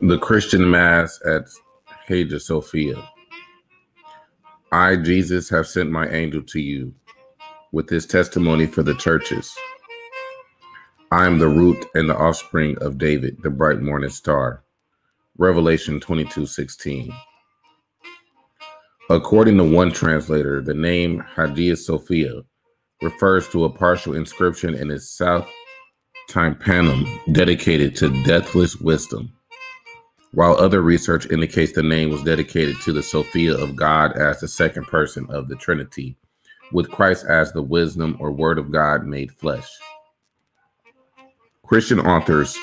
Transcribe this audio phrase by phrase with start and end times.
[0.00, 1.48] The Christian Mass at
[2.06, 3.08] Hagia Sophia.
[4.70, 6.94] I, Jesus, have sent my angel to you
[7.72, 9.52] with this testimony for the churches.
[11.10, 14.62] I am the root and the offspring of David, the bright morning star.
[15.36, 17.12] Revelation 22 16.
[19.10, 22.42] According to one translator, the name Hagia Sophia
[23.02, 25.50] refers to a partial inscription in its south
[26.28, 29.32] tympanum dedicated to deathless wisdom,
[30.32, 34.48] while other research indicates the name was dedicated to the Sophia of God as the
[34.48, 36.16] second person of the Trinity,
[36.72, 39.68] with Christ as the wisdom or word of God made flesh.
[41.64, 42.56] Christian authors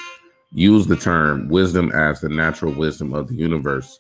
[0.52, 4.00] use the term wisdom as the natural wisdom of the universe.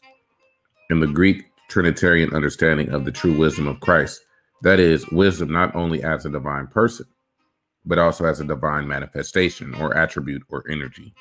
[0.89, 4.22] In the Greek Trinitarian understanding of the true wisdom of Christ,
[4.61, 7.05] that is, wisdom not only as a divine person,
[7.85, 11.13] but also as a divine manifestation or attribute or energy.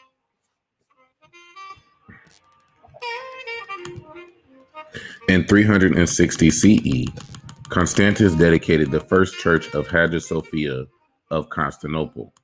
[5.28, 7.06] In 360 CE,
[7.68, 10.86] Constantius dedicated the first church of Hagia Sophia
[11.30, 12.34] of Constantinople,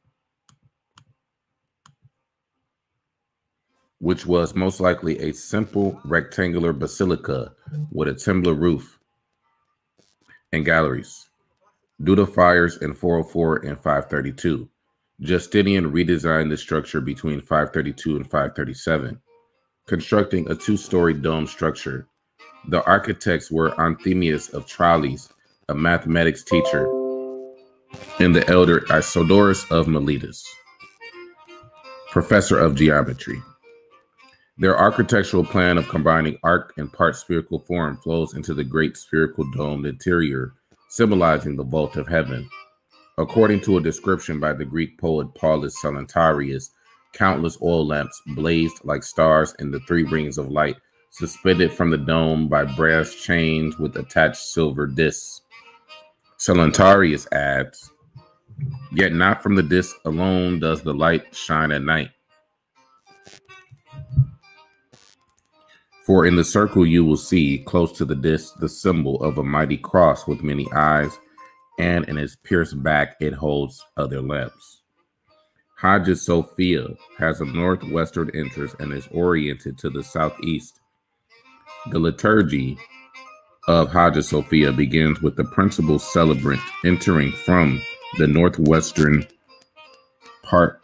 [3.98, 7.52] which was most likely a simple rectangular basilica
[7.90, 9.00] with a timber roof
[10.52, 11.28] and galleries.
[12.02, 14.68] Due to fires in 404 and 532,
[15.20, 19.18] Justinian redesigned the structure between 532 and 537,
[19.86, 22.06] constructing a two story dome structure.
[22.68, 25.30] The architects were Anthemius of Tralles,
[25.70, 26.86] a mathematics teacher,
[28.18, 30.44] and the elder Isidorus of Miletus,
[32.10, 33.40] professor of geometry.
[34.58, 39.50] Their architectural plan of combining arc and part spherical form flows into the great spherical
[39.52, 40.52] domed interior,
[40.88, 42.48] symbolizing the vault of heaven.
[43.18, 46.70] According to a description by the Greek poet Paulus Silentiarius,
[47.12, 50.76] countless oil lamps blazed like stars in the three rings of light,
[51.10, 55.42] suspended from the dome by brass chains with attached silver discs.
[56.38, 57.90] Silentiarius adds,
[58.92, 62.10] Yet not from the disc alone does the light shine at night
[66.06, 69.42] For in the circle you will see, close to the disk, the symbol of a
[69.42, 71.18] mighty cross with many eyes,
[71.80, 74.82] and in its pierced back it holds other lamps.
[75.80, 76.86] Hagia Sophia
[77.18, 80.78] has a northwestern entrance and is oriented to the southeast.
[81.90, 82.78] The liturgy
[83.66, 87.82] of Hagia Sophia begins with the principal celebrant entering from
[88.18, 89.26] the northwestern
[90.44, 90.80] part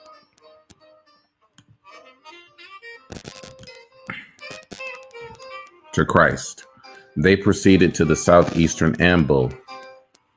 [5.93, 6.67] to Christ.
[7.17, 9.51] They proceeded to the southeastern ambo,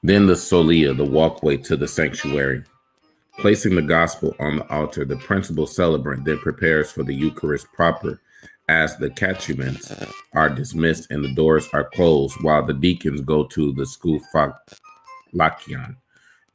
[0.03, 2.63] then the solea, the walkway to the sanctuary.
[3.39, 8.21] Placing the gospel on the altar, the principal celebrant then prepares for the Eucharist proper
[8.67, 9.93] as the catechumens
[10.33, 15.95] are dismissed and the doors are closed while the deacons go to the skeuophylakion,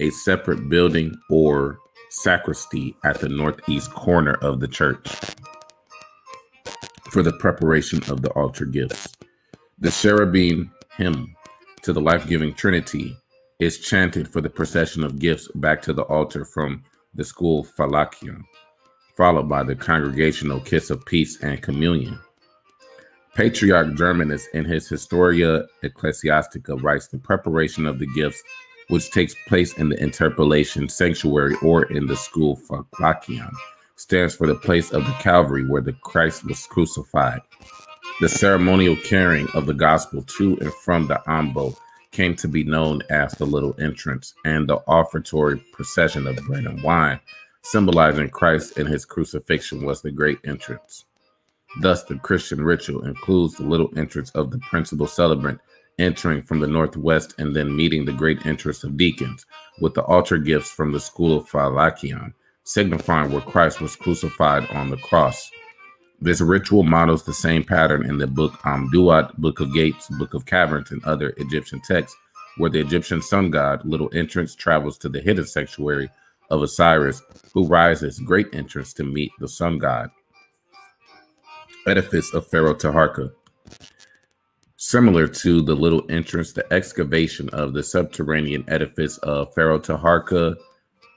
[0.00, 1.78] a separate building or
[2.10, 5.06] sacristy at the northeast corner of the church
[7.10, 9.16] for the preparation of the altar gifts.
[9.78, 11.34] The cherubim hymn
[11.82, 13.16] to the life giving Trinity
[13.58, 16.82] is chanted for the procession of gifts back to the altar from
[17.14, 18.42] the school skeuophylakion,
[19.16, 22.18] followed by the congregational kiss of peace and communion.
[23.34, 28.42] Patriarch Germanus, in his Historia Ecclesiastica, writes the preparation of the gifts,
[28.88, 33.52] which takes place in the interpolation sanctuary or in the school skeuophylakion,
[34.00, 37.42] stands for the place of the Calvary where the Christ was crucified.
[38.22, 41.76] The ceremonial carrying of the gospel to and from the ambo
[42.10, 46.82] came to be known as the little entrance, and the offertory procession of bread and
[46.82, 47.20] wine,
[47.62, 51.04] symbolizing Christ and his crucifixion, was the great entrance.
[51.82, 55.60] Thus, the Christian ritual includes the little entrance of the principal celebrant
[55.98, 59.44] entering from the northwest and then meeting the great entrance of deacons
[59.82, 62.32] with the altar gifts from the skeuophylakion
[62.70, 65.50] signifying where Christ was crucified on the cross.
[66.20, 70.34] This ritual models the same pattern in the book um, Amduat, Book of Gates, Book
[70.34, 72.16] of Caverns, and other Egyptian texts,
[72.58, 76.08] where the Egyptian sun god, Little Entrance, travels to the hidden sanctuary
[76.50, 77.20] of Osiris,
[77.52, 80.08] who rises great entrance to meet the sun god.
[81.88, 83.32] Edifice of Pharaoh Taharka.
[84.76, 90.54] Similar to the Little Entrance, the excavation of the subterranean edifice of Pharaoh Taharka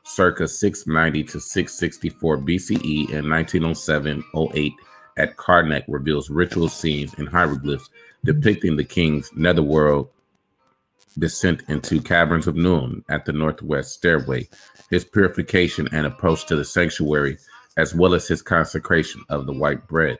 [0.04, 4.74] circa 690 to 664 BCE and 1907-08
[5.18, 7.90] at Karnak reveals ritual scenes and hieroglyphs
[8.24, 10.10] depicting the king's netherworld
[11.20, 14.48] descent into caverns of Nun at the northwest stairway,
[14.90, 17.38] his purification and approach to the sanctuary,
[17.78, 20.18] as well as his consecration of the white bread.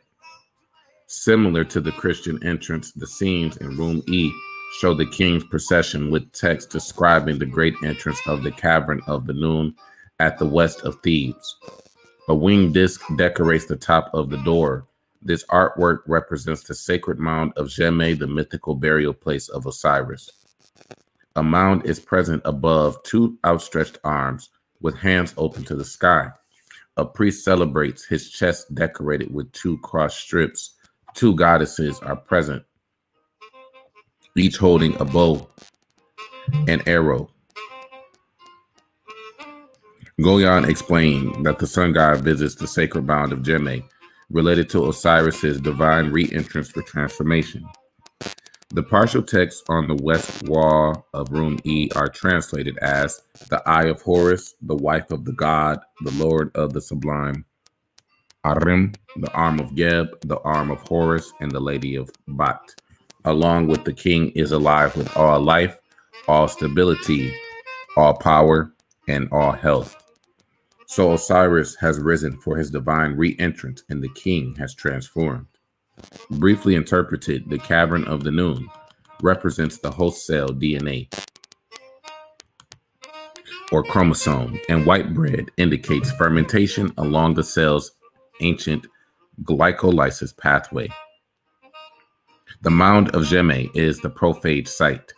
[1.08, 4.32] Similar to the Christian entrance, the scenes in room E
[4.80, 9.34] show the king's procession with text describing the great entrance of the cavern of the
[9.34, 9.76] noon
[10.20, 11.58] at the west of Thebes.
[12.28, 14.88] A winged disc decorates the top of the door.
[15.22, 20.30] This artwork represents the sacred mound of Jeme, the mythical burial place of Osiris.
[21.36, 24.50] A mound is present above two outstretched arms
[24.82, 26.30] with hands open to the sky.
[26.98, 30.76] A priest celebrates his chest decorated with two cross strips.
[31.14, 32.64] Two goddesses are present,
[34.36, 35.48] each holding a bow
[36.68, 37.30] and arrow.
[40.22, 43.84] Goyon explained that the sun god visits the sacred mound of Jeme,
[44.30, 47.66] related to Osiris's divine re-entrance for transformation.
[48.70, 53.86] The partial texts on the west wall of room E are translated as the Eye
[53.86, 57.46] of Horus, the wife of the god, the Lord of the sublime,
[58.44, 62.62] Arim, the arm of Geb, the arm of Horus, and the Lady of Bat.
[63.26, 65.80] Along with the king is alive with all life,
[66.28, 67.34] all stability,
[67.96, 68.74] all power,
[69.08, 69.96] and all health.
[70.88, 75.48] So Osiris has risen for his divine re entrance, and the king has transformed.
[76.30, 78.70] Briefly interpreted, the cavern of the noon
[79.22, 81.08] represents the host cell DNA
[83.72, 87.92] or chromosome, and white bread indicates fermentation along the cell's
[88.42, 88.86] ancient
[89.44, 90.88] glycolysis pathway.
[92.64, 95.12] The mound of Jeme is the prophage site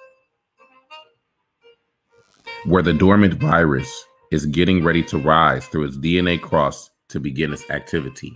[2.65, 7.53] where the dormant virus is getting ready to rise through its DNA cross to begin
[7.53, 8.35] its activity.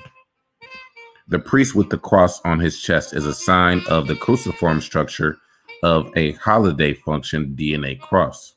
[1.27, 5.39] The priest with the cross on his chest is a sign of the cruciform structure
[5.81, 8.53] of a Holliday junction DNA cross.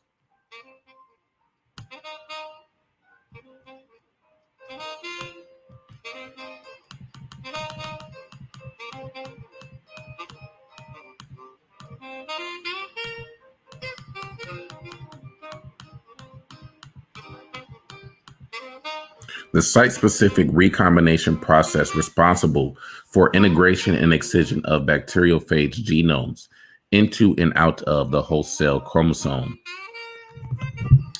[19.52, 26.48] The site-specific recombination process responsible for integration and excision of bacteriophage genomes
[26.90, 29.58] into and out of the host cell chromosome.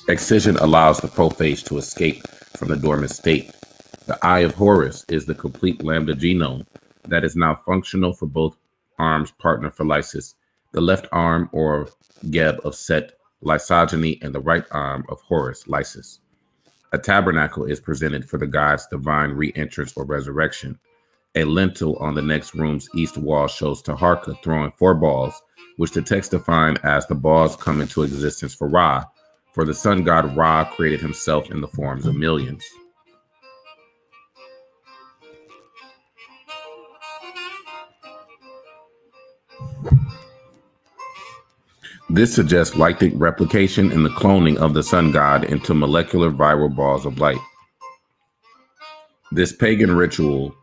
[0.09, 2.27] Excision allows the prophage to escape
[2.57, 3.51] from the dormant state.
[4.07, 6.65] The eye of Horus is the complete lambda genome
[7.07, 8.57] that is now functional for both
[8.97, 10.33] arms partner for lysis,
[10.71, 11.87] the left arm or
[12.31, 13.11] Geb of Set
[13.43, 16.19] lysogeny, and the right arm of Horus lysis.
[16.93, 20.77] A tabernacle is presented for the god's divine re-entrance or resurrection.
[21.33, 25.41] A lintel on the next room's east wall shows Taharka throwing four balls,
[25.77, 29.05] which the text define as the balls come into existence for Ra,
[29.53, 32.63] for the sun god Ra created himself in the forms of millions.
[42.13, 47.07] This suggests lactic replication and the cloning of the sun god into molecular viral balls
[47.07, 47.39] of light.
[49.31, 50.53] This pagan ritual,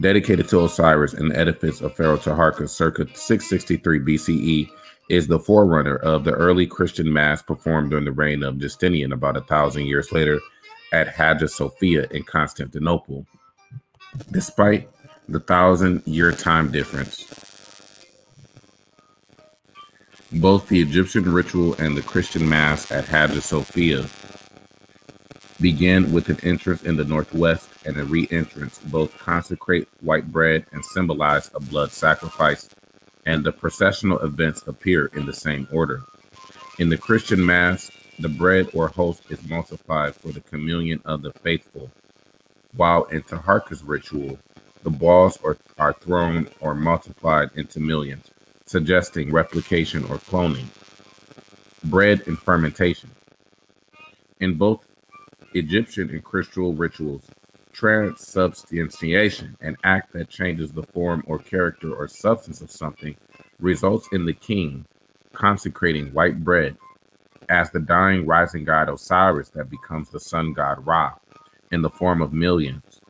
[0.00, 4.68] dedicated to Osiris in the edifice of Pharaoh Taharka circa 663 BCE,
[5.08, 9.36] is the forerunner of the early Christian Mass performed during the reign of Justinian about
[9.36, 10.40] a thousand years later
[10.92, 13.24] at Hagia Sophia in Constantinople.
[14.32, 14.90] Despite
[15.28, 17.55] the thousand year time difference,
[20.40, 24.04] both the Egyptian ritual and the Christian Mass at Hagia Sophia
[25.60, 28.78] begin with an entrance in the northwest and a re entrance.
[28.78, 32.68] Both consecrate white bread and symbolize a blood sacrifice,
[33.24, 36.02] and the processional events appear in the same order.
[36.78, 41.32] In the Christian Mass, the bread or host is multiplied for the communion of the
[41.32, 41.90] faithful,
[42.74, 44.38] while in Taharka's ritual,
[44.82, 48.30] the balls are, are thrown or multiplied into millions
[48.66, 50.66] suggesting replication or cloning,
[51.84, 53.10] bread and fermentation.
[54.40, 54.84] In both
[55.54, 57.30] Egyptian and Christian rituals,
[57.72, 63.16] transubstantiation, an act that changes the form or character or substance of something,
[63.60, 64.84] results in the king
[65.32, 66.76] consecrating white bread
[67.48, 71.12] as the dying rising god Osiris that becomes the sun god Ra
[71.70, 73.00] in the form of millions,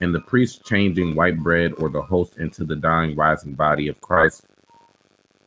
[0.00, 4.00] and the priest changing white bread or the host into the dying rising body of
[4.00, 4.44] Christ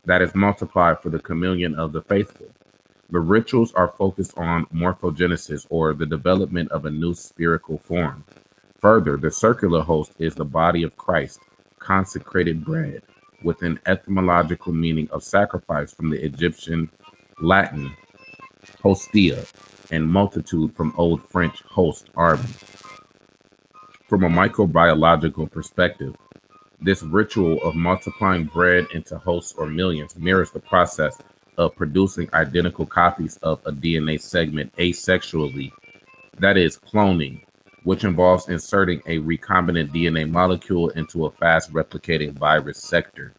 [0.06, 2.46] that is multiplied for the communion of the faithful.
[3.10, 8.24] The rituals are focused on morphogenesis or the development of a new spherical form.
[8.80, 11.40] Further, the circular host is the body of Christ,
[11.78, 13.02] consecrated bread,
[13.42, 16.90] with an etymological meaning of sacrifice from the Egyptian
[17.40, 17.94] Latin
[18.82, 19.44] hostia,
[19.90, 22.48] and multitude from Old French host army.
[24.08, 26.14] From a microbiological perspective,
[26.84, 31.18] this ritual of multiplying bread into hosts or millions mirrors the process
[31.56, 35.72] of producing identical copies of a DNA segment asexually,
[36.38, 37.42] that is, cloning,
[37.84, 43.32] which involves inserting a recombinant DNA molecule into a fast replicating virus vector.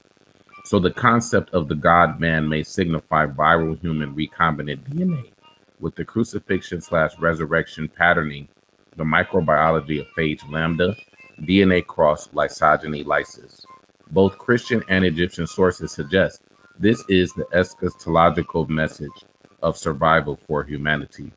[0.64, 5.32] So the concept of the God man may signify viral human recombinant DNA,
[5.80, 8.48] with the crucifixion slash resurrection patterning
[8.96, 10.96] the microbiology of phage lambda,
[11.42, 13.66] DNA cross lysogeny lysis.
[14.12, 16.42] Both Christian and Egyptian sources suggest
[16.80, 19.26] this is the eschatological message
[19.62, 21.32] of survival for humanity.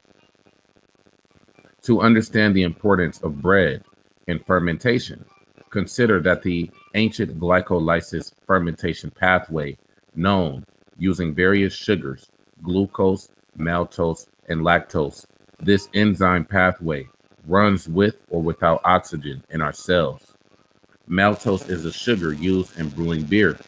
[1.83, 3.85] To understand the importance of bread
[4.27, 5.25] and fermentation,
[5.71, 9.77] consider that the ancient glycolysis fermentation pathway,
[10.15, 10.67] known
[10.99, 12.31] using various sugars,
[12.63, 15.25] glucose, maltose, and lactose.
[15.61, 17.09] This enzyme pathway
[17.49, 20.35] runs with or without oxygen in our cells.
[21.09, 23.59] Maltose is a sugar used in brewing beer.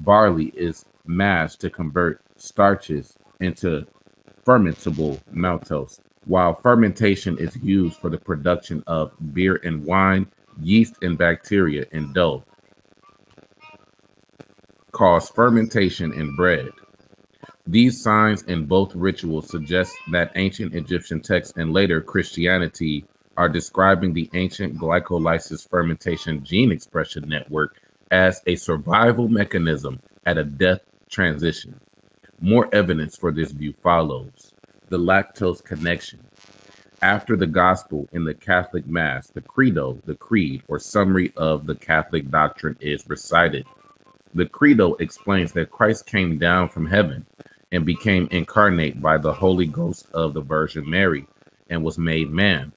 [0.00, 3.86] Barley is mashed to convert starches into
[4.46, 10.26] fermentable maltose, while fermentation is used for the production of beer and wine
[10.60, 12.44] yeast and bacteria in dough
[14.92, 16.68] cause fermentation in bread.
[17.66, 23.04] These signs in both rituals suggest that ancient Egyptian texts and later Christianity
[23.36, 30.44] are describing the ancient glycolysis fermentation gene expression network as a survival mechanism at a
[30.44, 31.80] death transition.
[32.40, 34.52] More evidence for this view follows.
[34.88, 36.20] The lactose connection.
[37.00, 41.74] After the gospel in the Catholic Mass, the credo, the creed, or summary of the
[41.74, 43.66] Catholic doctrine is recited.
[44.34, 47.26] The credo explains that Christ came down from heaven
[47.72, 51.26] and became incarnate by the Holy Ghost of the Virgin Mary
[51.70, 52.72] and was made man.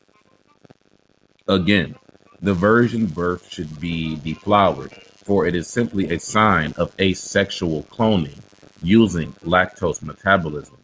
[1.47, 1.93] Again,
[2.41, 8.39] the virgin birth should be deflowered, for it is simply a sign of asexual cloning
[8.81, 10.77] using lactose metabolism.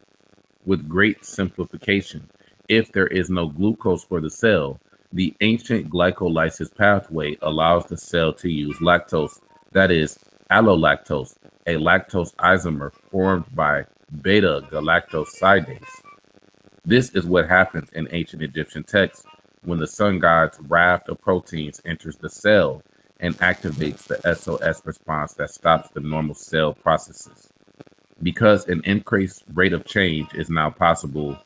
[0.63, 2.29] With great simplification,
[2.69, 4.79] if there is no glucose for the cell,
[5.11, 9.39] the ancient glycolysis pathway allows the cell to use lactose,
[9.71, 10.19] that is,
[10.51, 13.85] allolactose, a lactose isomer formed by
[14.21, 16.03] beta galactosidase.
[16.85, 19.25] This is what happens in ancient Egyptian texts
[19.63, 22.81] when the sun god's raft of proteins enters the cell
[23.19, 27.49] and activates the SOS response that stops the normal cell processes.
[28.23, 31.37] Because an increased rate of change is now possible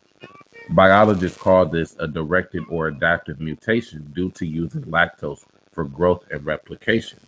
[0.72, 6.44] Biologists call this a directed or adaptive mutation due to using lactose for growth and
[6.44, 7.20] replication.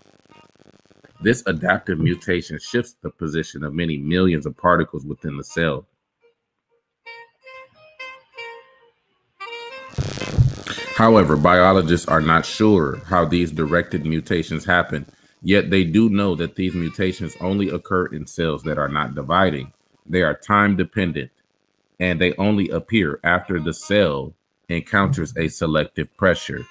[1.21, 5.85] This adaptive mutation shifts the position of many millions of particles within the cell.
[10.97, 15.05] However, biologists are not sure how these directed mutations happen,
[15.43, 19.73] yet they do know that these mutations only occur in cells that are not dividing.
[20.07, 21.29] They are time dependent
[21.99, 24.33] and they only appear after the cell
[24.69, 26.65] encounters a selective pressure.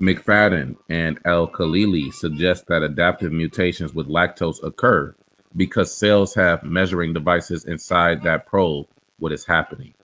[0.00, 5.14] McFadden and Al-Khalili suggest that adaptive mutations with lactose occur
[5.56, 8.86] because cells have measuring devices inside that probe
[9.18, 9.94] what is happening.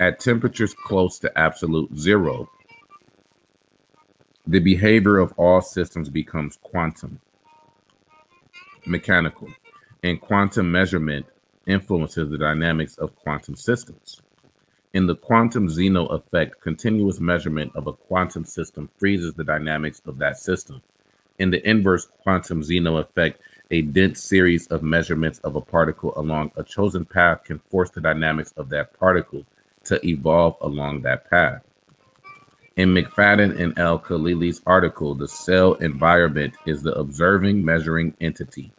[0.00, 2.48] At temperatures close to absolute zero,
[4.46, 7.20] the behavior of all systems becomes quantum
[8.86, 9.48] mechanical,
[10.02, 11.26] and quantum measurement
[11.66, 14.20] influences the dynamics of quantum systems.
[14.94, 20.18] In the quantum Zeno effect, continuous measurement of a quantum system freezes the dynamics of
[20.18, 20.82] that system.
[21.38, 23.40] In the inverse quantum Zeno effect,
[23.72, 28.02] a dense series of measurements of a particle along a chosen path can force the
[28.02, 29.44] dynamics of that particle
[29.82, 31.62] to evolve along that path.
[32.76, 38.70] In McFadden and Al-Khalili's article, the cell environment is the observing measuring entity.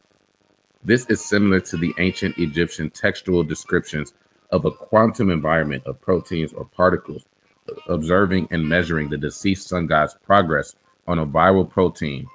[0.83, 4.13] This is similar to the ancient Egyptian textual descriptions
[4.51, 7.25] of a quantum environment of proteins or particles,
[7.87, 10.75] observing and measuring the deceased sun god's progress
[11.07, 12.27] on a viral protein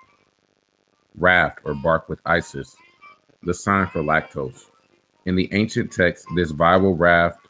[1.20, 2.76] raft or bark with Isis,
[3.42, 4.66] the sign for lactose.
[5.26, 7.40] In the ancient text, this viral raft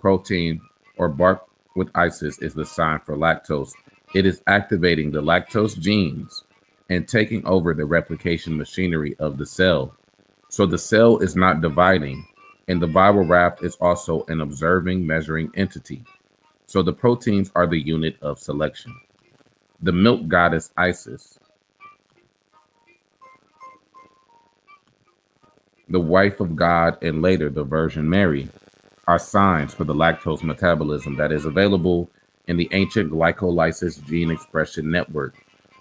[0.00, 0.60] protein
[0.96, 1.44] or bark
[1.76, 3.72] with Isis is the sign for lactose.
[4.14, 6.44] It is activating the lactose genes
[6.90, 9.94] and taking over the replication machinery of the cell.
[10.48, 12.26] So the cell is not dividing,
[12.68, 16.04] and the viral raft is also an observing, measuring entity.
[16.66, 18.94] So the proteins are the unit of selection.
[19.82, 21.38] The milk goddess Isis
[25.88, 28.48] the wife of God, and later the Virgin Mary,
[29.06, 32.10] are signs for the lactose metabolism that is available
[32.46, 35.34] in the ancient glycolysis gene expression network.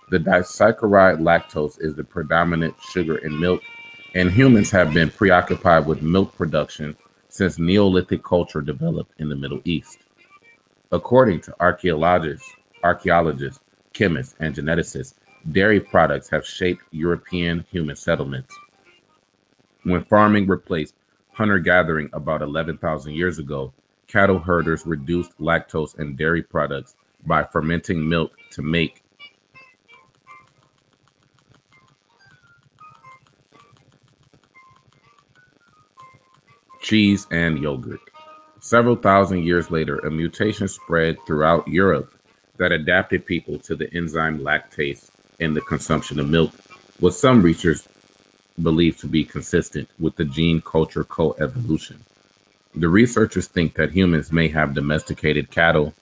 [0.09, 3.61] The disaccharide lactose is the predominant sugar in milk,
[4.13, 6.95] and humans have been preoccupied with milk production
[7.29, 9.99] since Neolithic culture developed in the Middle East.
[10.91, 12.47] According to archaeologists,
[12.83, 13.61] archaeologists,
[13.93, 15.15] chemists, and geneticists,
[15.51, 18.53] dairy products have shaped European human settlements.
[19.83, 20.95] When farming replaced
[21.33, 23.73] hunter gathering about 11,000 years ago,
[24.07, 29.03] cattle herders reduced lactose and dairy products by fermenting milk to make
[36.81, 37.99] cheese and yogurt.
[38.59, 42.13] Several thousand years later, a mutation spread throughout Europe
[42.57, 45.09] that adapted people to the enzyme lactase
[45.39, 46.51] in the consumption of milk,
[47.01, 47.87] with some researchers
[48.61, 51.97] believed to be consistent with the gene culture coevolution.
[52.75, 55.93] The researchers think that humans may have domesticated cattle,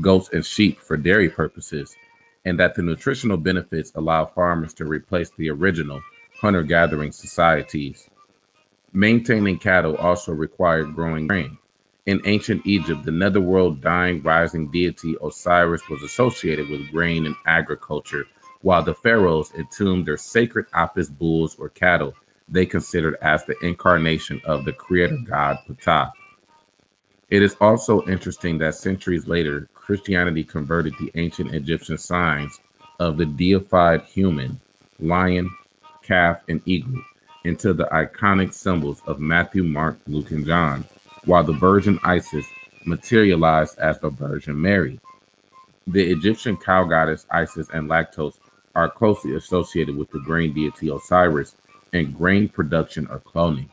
[0.00, 1.96] goats, and sheep for dairy purposes,
[2.44, 6.00] and that the nutritional benefits allow farmers to replace the original
[6.40, 8.08] hunter gathering societies.
[8.92, 11.58] Maintaining cattle also required growing grain.
[12.06, 18.26] In ancient Egypt, the netherworld dying rising deity Osiris was associated with grain and agriculture
[18.62, 22.14] while the pharaohs entombed their sacred Apis bulls or cattle
[22.48, 26.10] they considered as the incarnation of the creator god Ptah.
[27.30, 32.60] It is also interesting that centuries later, Christianity converted the ancient Egyptian signs
[32.98, 34.58] of the deified human,
[34.98, 35.50] lion,
[36.02, 37.02] calf, and eagle
[37.44, 40.84] into the iconic symbols of Matthew, Mark, Luke, and John,
[41.26, 42.46] while the Virgin Isis
[42.86, 44.98] materialized as the Virgin Mary.
[45.86, 48.38] The Egyptian cow goddess Isis and lactose
[48.74, 51.56] are closely associated with the grain deity Osiris
[51.92, 53.68] and grain production or cloning.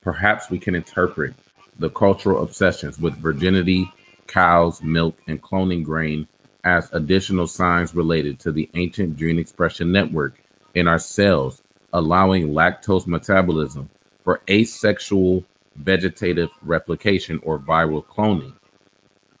[0.00, 1.34] Perhaps we can interpret
[1.78, 3.90] the cultural obsessions with virginity,
[4.26, 6.26] cows, milk, and cloning grain
[6.64, 10.40] as additional signs related to the ancient gene expression network
[10.74, 13.88] in our cells, allowing lactose metabolism
[14.22, 15.44] for asexual
[15.76, 18.54] vegetative replication or viral cloning.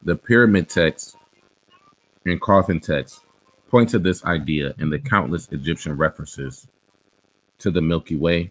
[0.02, 1.16] The pyramid text
[2.24, 3.20] and coffin text
[3.70, 6.66] point to this idea in the countless Egyptian references
[7.58, 8.50] to the Milky Way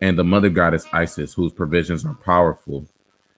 [0.00, 2.86] and the mother goddess Isis, whose provisions are powerful.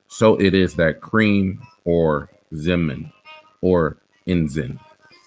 [0.09, 3.13] So it is that Cream or Zemin
[3.61, 4.79] or Inzin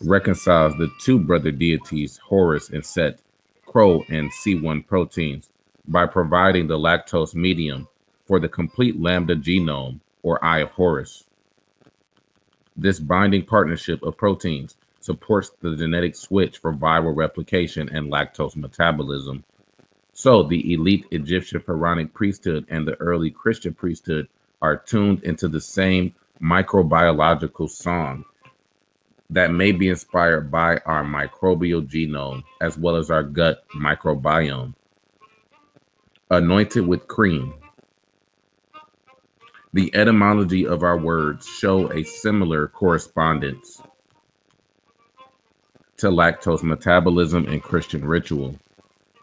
[0.02, 3.20] reconciles the two brother deities Horus and Set,
[3.66, 5.50] Cro and C1 proteins
[5.88, 7.88] by providing the lactose medium
[8.26, 11.26] for the complete lambda genome or Eye of Horus.
[12.76, 19.44] This binding partnership of proteins supports the genetic switch for viral replication and lactose metabolism.
[20.14, 24.28] So the elite Egyptian pharaonic priesthood and the early Christian priesthood
[24.64, 28.26] are tuned into the same microbiological song
[29.30, 34.74] that may be inspired by our microbial genome as well as our gut microbiome.
[36.32, 37.54] Anointed with cream.
[39.74, 43.82] The etymology of our words show a similar correspondence
[45.98, 48.56] to lactose metabolism and Christian ritual.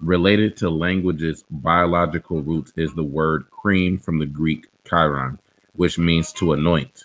[0.01, 5.39] Related to language's biological roots is the word cream from the Greek chiron,
[5.75, 7.05] which means to anoint.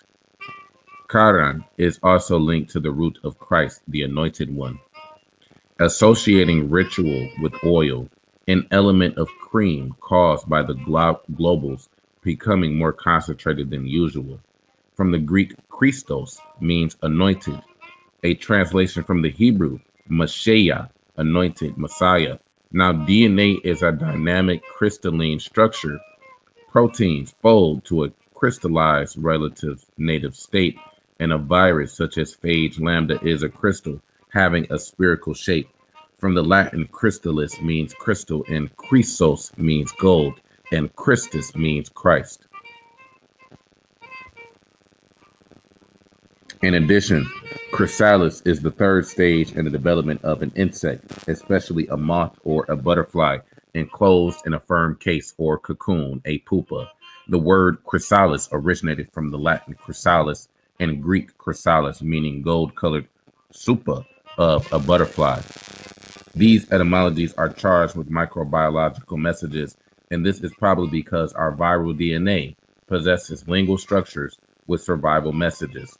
[1.10, 4.78] Chiron is also linked to the root of Christ, the anointed one.
[5.80, 8.08] Associating ritual with oil,
[8.48, 11.88] an element of cream caused by the glo- globals
[12.22, 14.40] becoming more concentrated than usual.
[14.96, 17.62] From the Greek, Christos means anointed,
[18.22, 19.78] a translation from the Hebrew,
[20.10, 22.38] Mashiach, anointed Messiah.
[22.72, 26.00] Now, DNA is a dynamic crystalline structure.
[26.70, 30.76] Proteins fold to a crystallized relative native state,
[31.20, 34.00] and a virus such as phage lambda is a crystal
[34.32, 35.68] having a spherical shape.
[36.18, 40.40] From the Latin, crystallis means crystal, and chrysos means gold,
[40.72, 42.47] and Christus means Christ.
[46.60, 47.24] In addition,
[47.70, 52.64] chrysalis is the third stage in the development of an insect, especially a moth or
[52.68, 53.38] a butterfly,
[53.74, 56.90] enclosed in a firm case or cocoon, a pupa.
[57.28, 60.48] The word chrysalis originated from the Latin chrysalis
[60.80, 63.06] and Greek chrysalis, meaning gold colored
[63.52, 64.04] supa
[64.36, 65.40] of a butterfly.
[66.34, 69.76] These etymologies are charged with microbiological messages,
[70.10, 72.56] and this is probably because our viral DNA
[72.88, 75.96] possesses lingual structures with survival messages.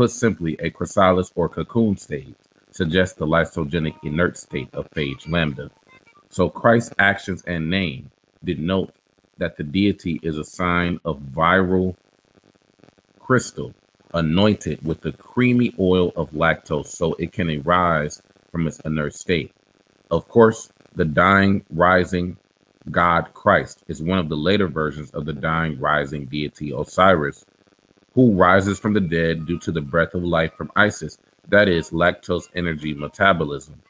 [0.00, 2.34] Put simply, a chrysalis or cocoon state
[2.70, 5.70] suggests the lysogenic inert state of phage lambda.
[6.30, 8.10] So Christ's actions and name
[8.42, 8.94] denote
[9.36, 11.96] that the deity is a sign of viral
[13.18, 13.74] crystal
[14.14, 19.52] anointed with the creamy oil of lactose so it can arise from its inert state.
[20.10, 22.38] Of course, the dying, rising
[22.90, 27.44] god Christ is one of the later versions of the dying, rising deity Osiris,
[28.14, 31.18] who rises from the dead due to the breath of life from Isis,
[31.48, 33.80] that is, lactose energy metabolism.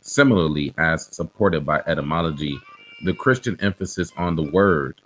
[0.00, 2.58] Similarly, as supported by etymology,
[3.04, 5.00] the Christian emphasis on the word,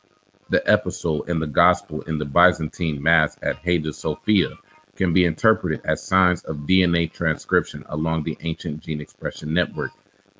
[0.50, 4.50] the epistle, and the gospel in the Byzantine Mass at Hagia Sophia
[4.96, 9.90] can be interpreted as signs of DNA transcription along the ancient gene expression network,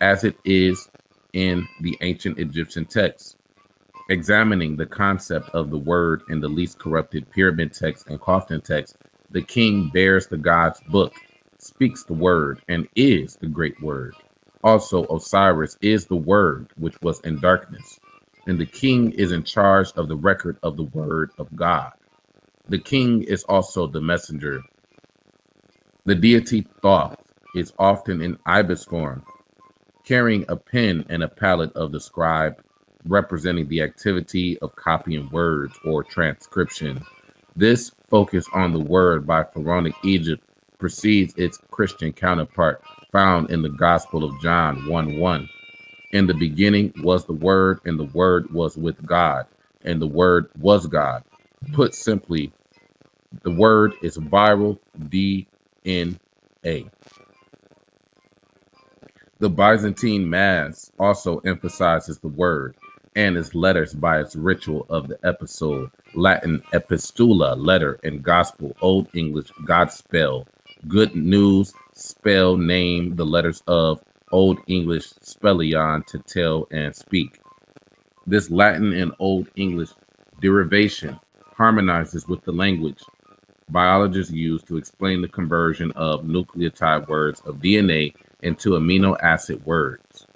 [0.01, 0.89] as it is
[1.33, 3.37] in the ancient Egyptian texts.
[4.09, 8.97] Examining the concept of the word in the least corrupted pyramid text and coffin text,
[9.31, 11.15] the king bears the God's book,
[11.59, 14.15] speaks the word, and is the great word.
[14.65, 18.01] Also, Osiris is the word which was in darkness,
[18.47, 21.93] and the king is in charge of the record of the word of God.
[22.69, 24.63] The king is also the messenger.
[26.05, 27.17] The deity Thoth
[27.55, 29.25] is often in ibis form,
[30.05, 32.63] carrying a pen and a palette of the scribe,
[33.07, 37.05] representing the activity of copying words or transcription.
[37.57, 40.43] This focus on the word by pharaonic Egypt
[40.79, 45.49] precedes its Christian counterpart found in the Gospel of John 1 1.
[46.13, 49.47] In the beginning was the Word, and the Word was with God,
[49.83, 51.25] and the Word was God.
[51.73, 52.53] Put simply,
[53.43, 55.47] the word is viral DNA.
[59.39, 62.77] The Byzantine Mass also emphasizes the word
[63.15, 69.09] and its letters by its ritual of the episode, Latin epistula, letter, and gospel, Old
[69.15, 70.47] English, God spell,
[70.89, 77.41] good news, spell, name, the letters of Old English, spellion, to tell and speak.
[78.27, 79.91] This Latin and Old English
[80.41, 81.19] derivation
[81.55, 83.03] harmonizes with the language
[83.69, 90.27] biologists use to explain the conversion of nucleotide words of DNA into amino acid words.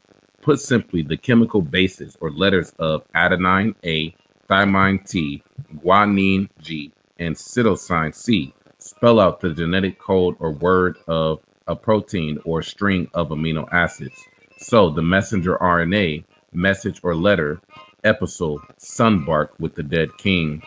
[0.47, 4.15] Put simply, the chemical bases or letters of adenine A,
[4.49, 5.43] thymine T,
[5.79, 12.39] guanine G, and cytosine C spell out the genetic code or word of a protein
[12.45, 14.15] or string of amino acids.
[14.59, 17.61] So the messenger RNA, message or letter,
[18.05, 20.63] episode, sunbark with the dead king,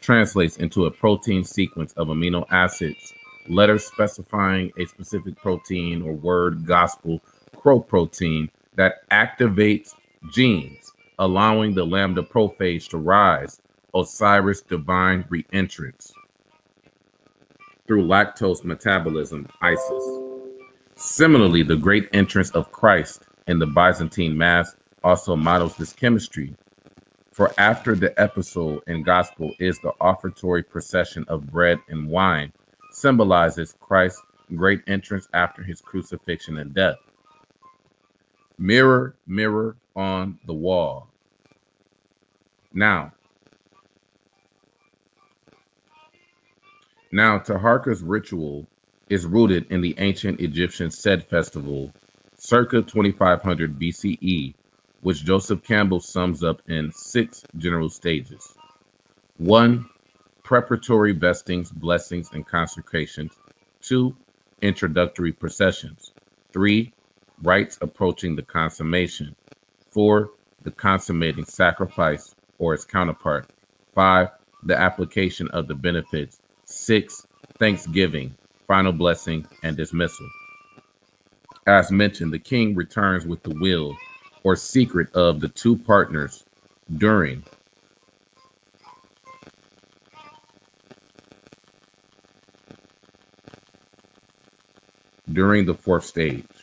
[0.00, 3.12] translates into a protein sequence of amino acids,
[3.46, 7.20] letters specifying a specific protein or word, gospel,
[7.54, 9.94] Cro protein that activates
[10.32, 13.60] genes, allowing the lambda prophage to rise,
[13.94, 16.12] Osiris divine reentrance
[17.88, 20.04] through lactose metabolism, Isis.
[20.94, 26.54] Similarly, the great entrance of Christ in the Byzantine Mass also models this chemistry.
[27.32, 32.52] For after the episode and gospel is the offertory procession of bread and wine,
[32.92, 34.22] symbolizes Christ's
[34.54, 36.96] great entrance after his crucifixion and death.
[38.58, 41.08] Mirror, mirror on the wall.
[42.72, 43.12] Now,
[47.10, 48.66] Now, Taharka's ritual
[49.08, 51.90] is rooted in the ancient Egyptian Sed festival,
[52.36, 54.54] circa 2500 BCE,
[55.00, 58.54] which Joseph Campbell sums up in six general stages.
[59.38, 59.88] One,
[60.42, 63.32] preparatory vestings, blessings, and consecrations.
[63.80, 64.14] Two,
[64.60, 66.12] introductory processions.
[66.52, 66.92] Three,
[67.42, 69.34] rites approaching the consummation.
[69.90, 70.30] Four,
[70.62, 73.50] the consummating sacrifice or its counterpart.
[73.94, 74.28] Five,
[74.64, 77.26] the application of the benefits Six,
[77.58, 80.28] thanksgiving, final blessing, and dismissal.
[81.66, 83.96] As mentioned, the king returns with the will
[84.42, 86.44] or secret of the two partners
[86.98, 87.42] during
[95.32, 96.57] during the fourth stage.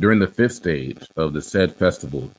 [0.00, 2.30] During the fifth stage of the Sed festival,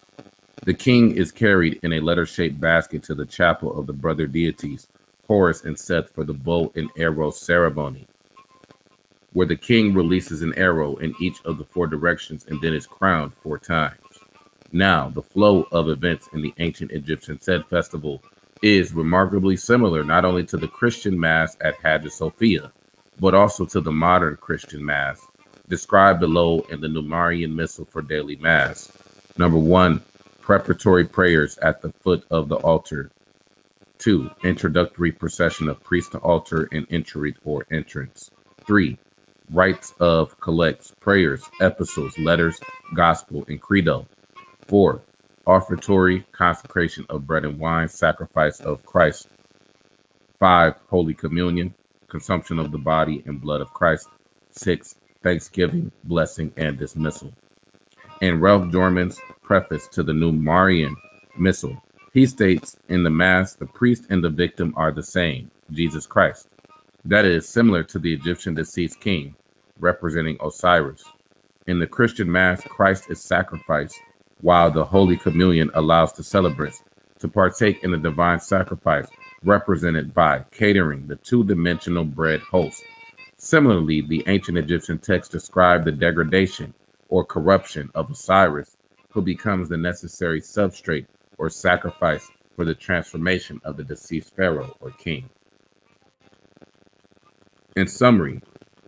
[0.65, 4.25] the king is carried in a letter shaped basket to the chapel of the brother
[4.25, 4.87] deities
[5.27, 8.07] Horus and Seth for the bow and arrow ceremony,
[9.33, 12.87] where the king releases an arrow in each of the four directions and then is
[12.87, 13.99] crowned four times.
[14.71, 18.23] Now, the flow of events in the ancient Egyptian Sed festival
[18.63, 22.71] is remarkably similar not only to the Christian Mass at Hagia Sophia,
[23.19, 25.27] but also to the modern Christian Mass
[25.71, 28.91] described below in the New Marian Missal for daily Mass.
[29.39, 30.03] Number one,
[30.41, 33.09] preparatory prayers at the foot of the altar
[34.01, 38.31] Two, introductory procession of priest to altar and entry or entrance.
[38.65, 38.97] Three,
[39.51, 42.59] rites of collects, prayers, epistles, letters,
[42.95, 44.07] gospel, and credo.
[44.65, 45.03] Four,
[45.45, 49.27] offertory, consecration of bread and wine, sacrifice of Christ.
[50.39, 51.75] Five, Holy Communion,
[52.07, 54.07] consumption of the body and blood of Christ.
[54.49, 57.31] Six, Thanksgiving, blessing, and dismissal.
[58.21, 60.95] In Ralph Dorman's preface to the New Marian
[61.37, 61.81] Missal,
[62.13, 66.49] he states in the Mass, the priest and the victim are the same, Jesus Christ.
[67.05, 69.35] That is similar to the Egyptian deceased king,
[69.79, 71.03] representing Osiris.
[71.67, 73.99] In the Christian Mass, Christ is sacrificed,
[74.41, 76.83] while the Holy Communion allows the celebrants
[77.19, 79.07] to partake in the divine sacrifice,
[79.43, 82.83] represented by catering the two dimensional bread host.
[83.43, 86.75] Similarly, the ancient Egyptian text described the degradation
[87.09, 88.77] or corruption of Osiris,
[89.09, 91.07] who becomes the necessary substrate
[91.39, 95.27] or sacrifice for the transformation of the deceased pharaoh or king.
[97.75, 98.41] In summary,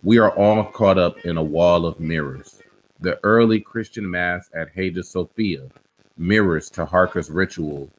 [0.04, 2.62] we are all caught up in a wall of mirrors.
[3.00, 5.66] The early Christian Mass at Hagia Sophia
[6.16, 7.90] mirrors Taharka's ritual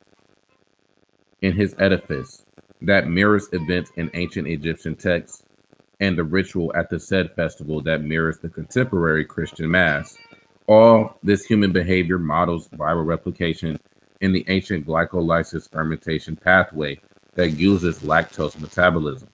[1.41, 2.45] in his edifice
[2.81, 5.43] that mirrors events in ancient Egyptian texts,
[5.99, 10.17] and the ritual at the Sed festival that mirrors the contemporary Christian Mass.
[10.67, 13.79] All this human behavior models viral replication
[14.21, 16.99] in the ancient glycolysis fermentation pathway
[17.35, 19.29] that uses lactose metabolism.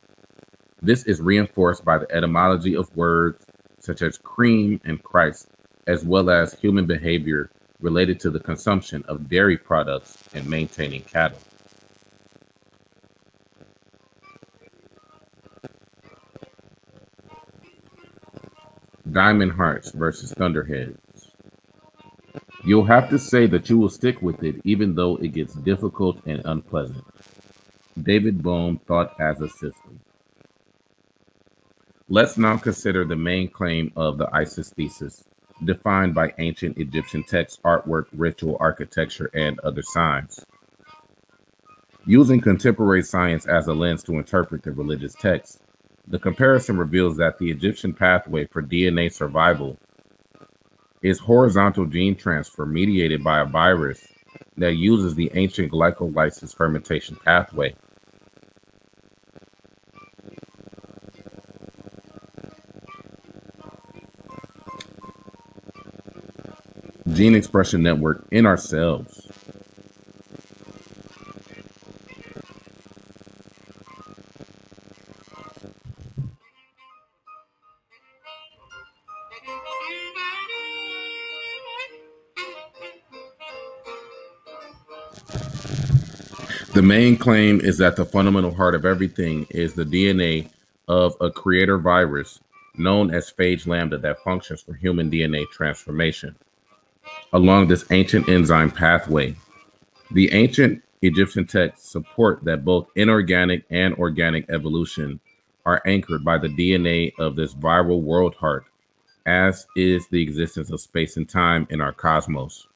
[0.82, 3.46] This is reinforced by the etymology of words
[3.80, 5.48] such as cream and Christ,
[5.88, 11.40] as well as human behavior related to the consumption of dairy products and maintaining cattle.
[19.12, 21.32] Diamond Hearts versus Thunderheads.
[22.64, 26.20] You'll have to say that you will stick with it even though it gets difficult
[26.26, 27.04] and unpleasant.
[28.02, 30.00] David Bohm thought as a system.
[32.08, 35.24] Let's now consider the main claim of the Isis thesis,
[35.64, 40.46] defined by ancient Egyptian texts, artwork, ritual architecture, and other signs.
[42.06, 45.61] Using contemporary science as a lens to interpret the religious text,
[46.12, 49.78] the comparison reveals that the Egyptian pathway for DNA survival
[51.02, 54.06] is horizontal gene transfer mediated by a virus
[54.58, 57.74] that uses the ancient glycolysis fermentation pathway.
[67.14, 68.58] Gene expression network in our
[86.92, 90.50] main claim is that the fundamental heart of everything is the DNA
[90.90, 92.42] of a creator virus
[92.76, 96.36] known as phage lambda that functions for human DNA transformation
[97.32, 99.34] along this ancient enzyme pathway.
[100.12, 105.18] The ancient Egyptian texts support that both inorganic and organic evolution
[105.66, 108.66] are anchored by the DNA of this viral world heart,
[109.26, 112.68] as is the existence of space and time in our cosmos.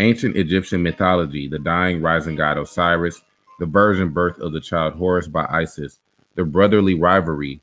[0.00, 3.22] Ancient Egyptian mythology, the dying rising god Osiris,
[3.58, 5.98] the virgin birth of the child Horus by Isis,
[6.36, 7.60] the brotherly rivalry,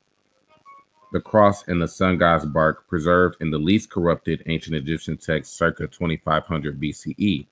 [1.12, 5.56] the cross and the sun god's bark, preserved in the least corrupted ancient Egyptian text
[5.56, 7.46] circa 2500 BCE,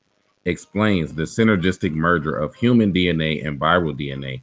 [0.44, 4.42] explains the synergistic merger of human DNA and viral DNA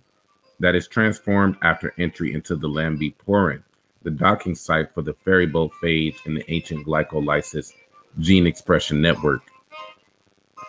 [0.60, 3.62] that is transformed after entry into the LamB porin,
[4.02, 7.74] the docking site for the Faribault phage in the ancient glycolysis
[8.18, 9.51] gene expression network.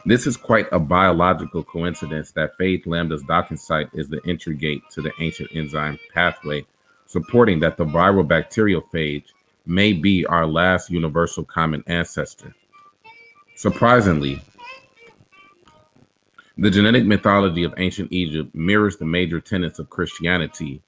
[0.05, 4.83] This is quite a biological coincidence that phage lambda's docking site is the entry gate
[4.91, 6.67] to the ancient enzyme pathway,
[7.07, 9.27] supporting that the viral bacteriophage
[9.65, 12.53] may be our last universal common ancestor.
[13.55, 14.43] Surprisingly,
[16.59, 20.83] the genetic mythology of ancient Egypt mirrors the major tenets of Christianity,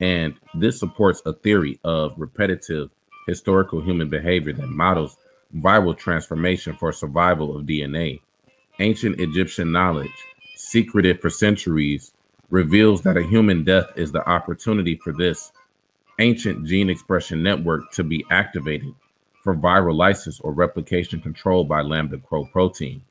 [0.00, 2.90] and this supports a theory of repetitive
[3.28, 5.18] historical human behavior that models
[5.56, 8.20] viral transformation for survival of DNA
[8.80, 10.10] ancient Egyptian knowledge,
[10.56, 12.12] secreted for centuries,
[12.48, 15.52] reveals that a human death is the opportunity for this
[16.18, 18.94] ancient gene expression network to be activated
[19.42, 23.02] for viral lysis or replication control by lambda Cro protein.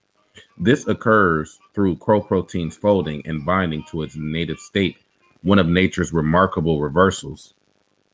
[0.58, 4.98] This occurs through Cro protein's folding and binding to its native state,
[5.42, 7.54] one of nature's remarkable reversals.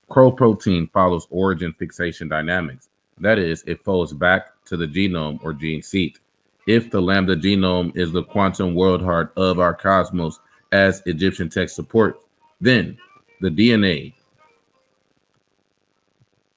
[0.09, 2.89] Cro protein follows origin fixation dynamics.
[3.17, 6.19] That is, it folds back to the genome or gene seat
[6.67, 10.39] if the lambda genome is the quantum world heart of our cosmos,
[10.71, 12.19] as Egyptian text support,
[12.59, 12.97] then
[13.41, 14.13] the DNA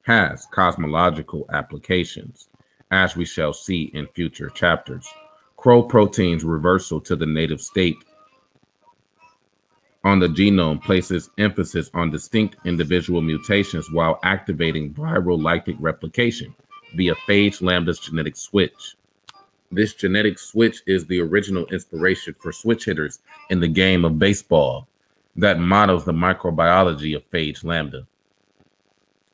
[0.03, 2.49] has cosmological applications,
[2.91, 5.07] as we shall see in future chapters.
[5.57, 7.97] Cro protein's reversal to the native state
[10.05, 16.55] on the genome places emphasis on distinct individual mutations while activating viral lytic replication
[16.95, 18.97] via phage lambda's genetic switch.
[19.71, 23.19] This genetic switch is the original inspiration for switch hitters
[23.51, 24.89] in the game of baseball
[25.37, 28.07] that models the microbiology of phage lambda.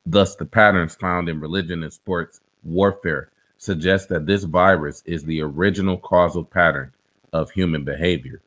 [0.04, 5.40] Thus, the patterns found in religion and sports warfare suggest that this virus is the
[5.40, 6.92] original causal pattern
[7.32, 8.42] of human behavior.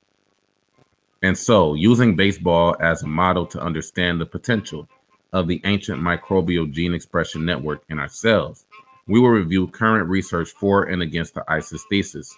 [1.23, 4.87] And so, using baseball as a model to understand the potential
[5.33, 8.65] of the ancient microbial gene expression network in our cells,
[9.07, 12.37] we will review current research for and against the ISIS thesis,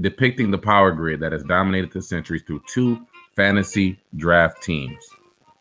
[0.00, 5.02] depicting the power grid that has dominated the centuries through two fantasy draft teams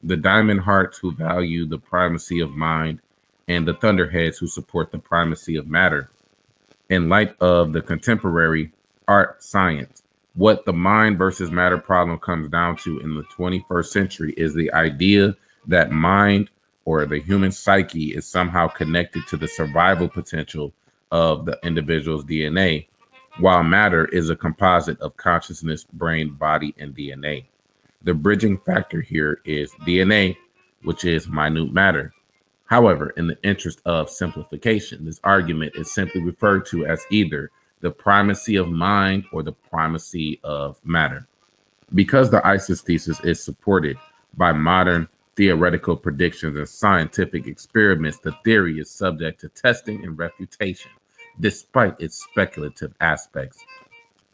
[0.04, 3.02] the Diamond Hearts, who value the primacy of mind,
[3.48, 6.10] and the Thunderheads, who support the primacy of matter.
[6.90, 8.72] In light of the contemporary
[9.08, 14.34] art science, what the mind versus matter problem comes down to in the 21st century
[14.38, 15.36] is the idea
[15.68, 16.50] that mind
[16.86, 20.74] or the human psyche is somehow connected to the survival potential
[21.12, 22.88] of the individual's DNA,
[23.40, 27.46] while matter is a composite of consciousness, brain, body, and DNA.
[28.04, 30.36] The bridging factor here is DNA,
[30.84, 32.14] which is minute matter.
[32.66, 37.92] However, in the interest of simplification, this argument is simply referred to as either the
[37.92, 41.28] primacy of mind or the primacy of matter.
[41.94, 43.98] Because the ISIS thesis is supported
[44.36, 50.92] by modern theoretical predictions and scientific experiments, the theory is subject to testing and refutation,
[51.40, 53.64] despite its speculative aspects.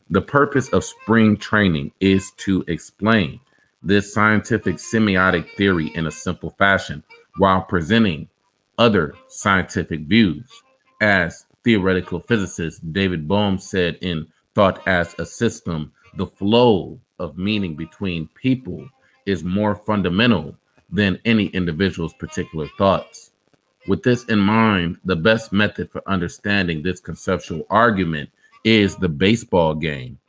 [0.09, 3.39] The purpose of spring training is to explain
[3.83, 7.03] this scientific semiotic theory in a simple fashion
[7.37, 8.27] while presenting
[8.77, 10.45] other scientific views
[11.01, 17.75] as theoretical physicist David Bohm said in Thought as a System, the flow of meaning
[17.75, 18.87] between people
[19.25, 20.55] is more fundamental
[20.89, 23.31] than any individual's particular thoughts.
[23.87, 28.29] With this in mind, the best method for understanding this conceptual argument
[28.63, 30.19] is the baseball game.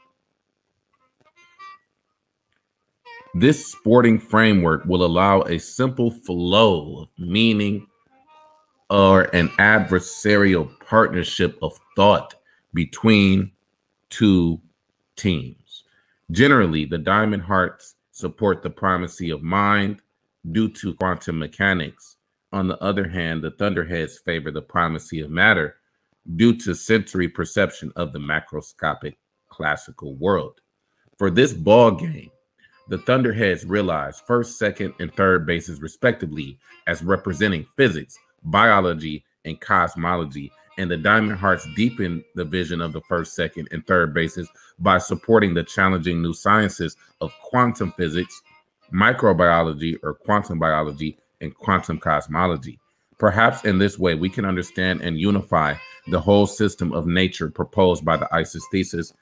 [3.34, 7.86] This sporting framework will allow a simple flow of meaning
[8.90, 12.34] or an adversarial partnership of thought
[12.74, 13.52] between
[14.08, 14.60] two
[15.16, 15.84] teams.
[16.30, 20.00] Generally, the Diamond Hearts support the primacy of mind
[20.52, 22.16] due to quantum mechanics.
[22.52, 25.76] On the other hand, the Thunderheads favor the primacy of matter
[26.36, 29.16] due to sensory perception of the macroscopic
[29.48, 30.60] classical world.
[31.18, 32.30] For this ball game,
[32.88, 40.50] the Thunderheads realize first, second, and third bases respectively as representing physics, biology, and cosmology.
[40.78, 44.98] And the Diamond Hearts deepen the vision of the first, second, and third bases by
[44.98, 48.40] supporting the challenging new sciences of quantum physics,
[48.92, 52.78] microbiology or quantum biology, and quantum cosmology.
[53.18, 55.74] Perhaps in this way, we can understand and unify
[56.08, 59.12] the whole system of nature proposed by the ISIS thesis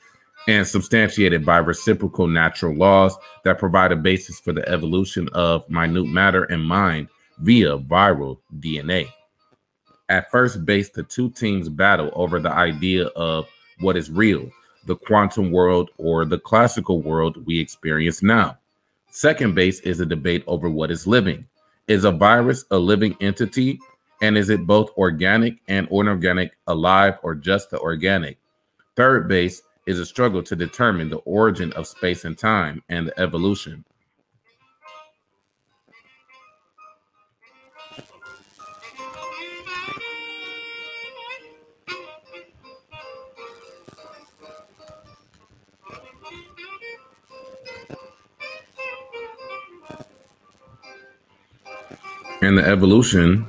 [0.48, 6.06] and substantiated by reciprocal natural laws that provide a basis for the evolution of minute
[6.06, 7.08] matter and mind
[7.40, 9.08] via viral DNA.
[10.08, 13.48] At first base, the two teams battle over the idea of
[13.80, 14.48] what is real,
[14.86, 18.56] the quantum world or the classical world we experience now.
[19.10, 21.46] Second base is a debate over what is living.
[21.88, 23.78] Is a virus a living entity?
[24.22, 28.38] And is it both organic and inorganic, alive, or just the organic?
[28.96, 33.18] Third base is a struggle to determine the origin of space and time and the
[33.20, 33.84] evolution
[52.46, 53.44] and the evolution,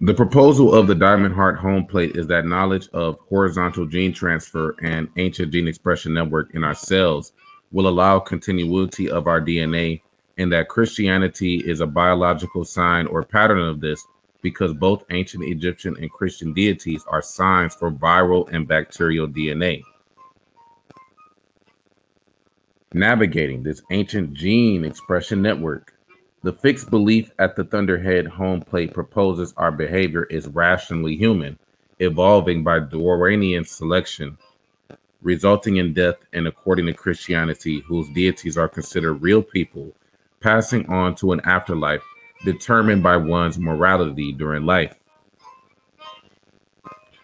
[0.00, 4.74] the proposal of the Diamond Heart home plate is that knowledge of horizontal gene transfer
[4.82, 7.32] and ancient gene expression network in our cells
[7.70, 10.02] will allow continuity of our DNA,
[10.36, 14.04] and that Christianity is a biological sign or pattern of this
[14.42, 19.84] because both ancient Egyptian and Christian deities are signs for viral and bacterial DNA
[22.92, 25.94] navigating this ancient gene expression network.
[26.42, 31.58] The fixed belief at the Thunderhead home plate proposes our behavior is rationally human,
[31.98, 34.38] evolving by Darwinian selection,
[35.22, 39.92] resulting in death, and according to Christianity, whose deities are considered real people,
[40.40, 42.02] passing on to an afterlife
[42.44, 44.94] determined by one's morality during life.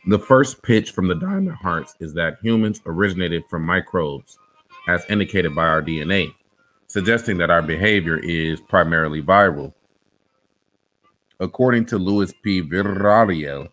[0.07, 4.39] The first pitch from the Diamond Hearts is that humans originated from microbes,
[4.89, 6.35] as indicated by our DNA,
[6.87, 9.73] suggesting that our behavior is primarily viral.
[11.41, 12.63] According to Louis P.
[12.63, 13.69] Villarreal,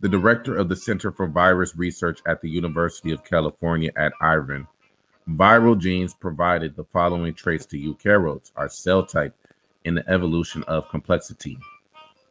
[0.00, 4.66] the director of the Center for Virus Research at the University of California at Irvine,
[5.28, 9.34] viral genes provided the following traits to eukaryotes, our cell type,
[9.84, 11.58] in the evolution of complexity.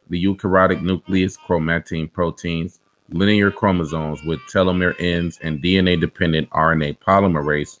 [0.08, 7.80] The eukaryotic nucleus, chromatin proteins, linear chromosomes with telomere ends and DNA dependent RNA polymerase.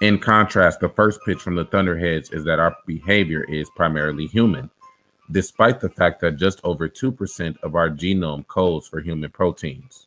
[0.00, 4.70] In contrast, the first pitch from the Thunderheads is that our behavior is primarily human,
[5.32, 10.06] despite the fact that just over 2% of our genome codes for human proteins.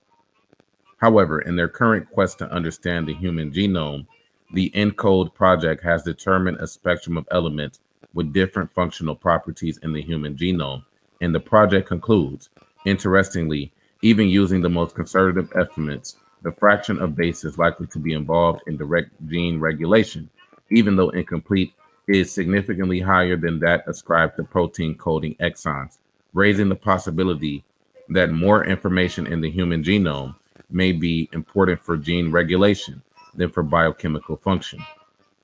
[0.98, 4.08] However, in their current quest to understand the human genome,
[4.54, 7.82] the ENCODE project has determined a spectrum of elements
[8.14, 10.86] with different functional properties in the human genome.
[11.20, 12.50] And the project concludes,
[12.86, 18.62] interestingly, even using the most conservative estimates, the fraction of bases likely to be involved
[18.68, 20.30] in direct gene regulation,
[20.70, 21.74] even though incomplete,
[22.08, 26.00] is significantly higher than that ascribed to protein coding exons,
[26.34, 27.64] raising the possibility
[28.10, 30.36] that more information in the human genome
[30.70, 33.02] may be important for gene regulation
[33.36, 34.80] than for biochemical function.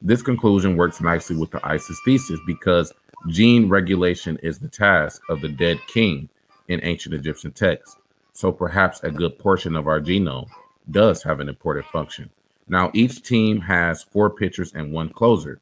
[0.02, 2.94] This conclusion works nicely with the Isis thesis because
[3.30, 6.30] gene regulation is the task of the dead king
[6.68, 7.98] in ancient Egyptian texts.
[8.34, 10.48] So perhaps a good portion of our genome
[10.92, 12.30] does have an important function.
[12.68, 15.60] Now, each team has four pitchers and one closer.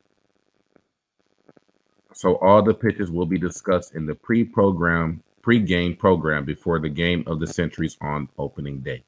[2.13, 7.23] So all the pitches will be discussed in the pre-program, pre-game program before the game
[7.27, 9.03] of the centuries on opening day.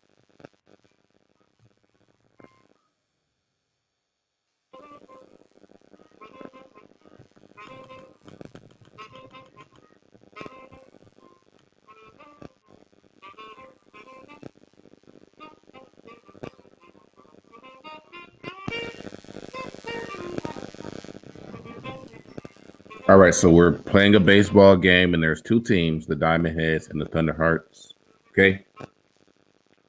[23.18, 26.90] All right, so we're playing a baseball game, and there's two teams: the Diamond Heads
[26.90, 27.96] and the Thunder Hearts.
[28.30, 28.64] Okay,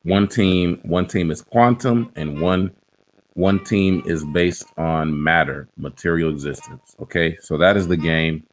[0.02, 2.70] one team, one team is quantum, and one
[3.34, 6.96] one team is based on matter, material existence.
[7.00, 8.44] Okay, so that is the game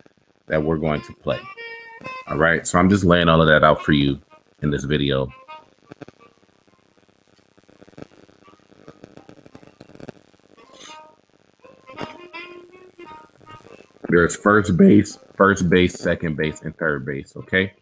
[0.48, 1.40] that we're going to play.
[2.28, 4.20] All right, so I'm just laying all of that out for you
[4.62, 5.30] in this video.
[14.16, 17.36] There's first base, first base, second base, and third base.
[17.36, 17.74] Okay.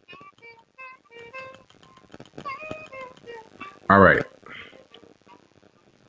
[3.88, 4.24] All right.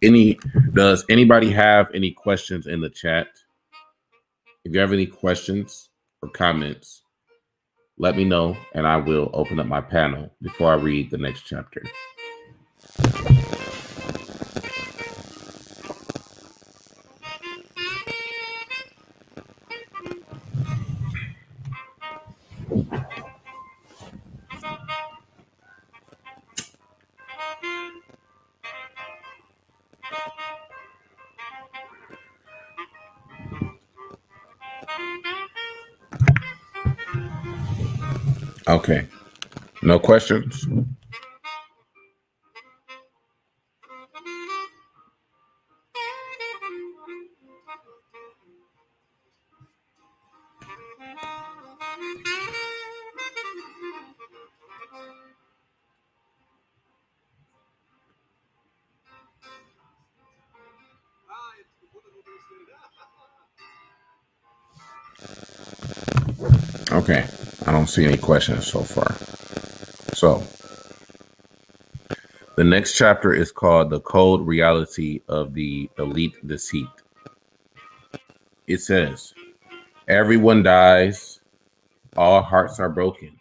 [0.02, 0.40] Any
[0.74, 3.28] does anybody have any questions in the chat?
[4.64, 5.92] If you have any questions
[6.24, 7.04] or comments,
[8.00, 11.44] let me know and I will open up my panel before I read the next
[11.44, 11.84] chapter.
[39.96, 40.68] No questions?
[66.92, 67.26] Okay.
[67.66, 69.45] I don't see any questions so far.
[70.26, 70.42] So,
[72.56, 76.88] the next chapter is called The Cold Reality of the Elite Deceit.
[78.66, 79.36] It says,
[80.08, 81.42] Everyone dies,
[82.18, 83.40] all hearts are broken.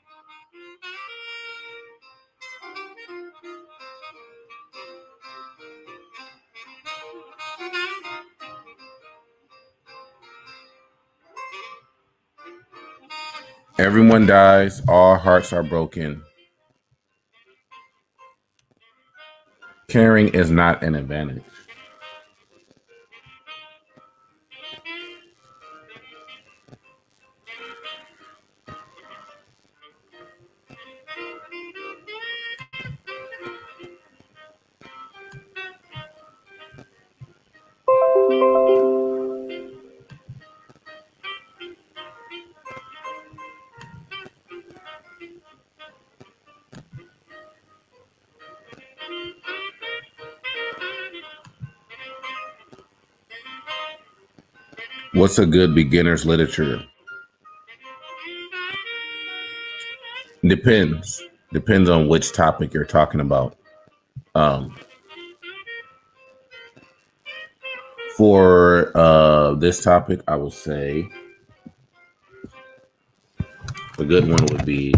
[13.78, 16.22] Everyone dies, all hearts are broken.
[19.94, 21.44] Caring is not an advantage.
[55.14, 56.82] What's a good beginner's literature?
[60.44, 61.22] Depends.
[61.52, 63.56] Depends on which topic you're talking about.
[64.34, 64.74] Um,
[68.16, 71.08] for uh, this topic, I would say
[73.98, 74.94] a good one would be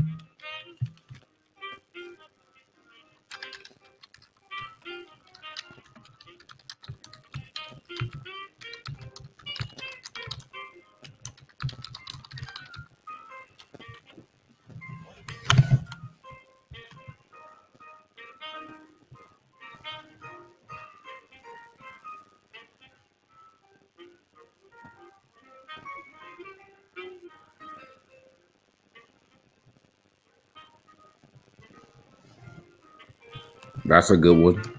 [34.07, 34.76] That's a good one.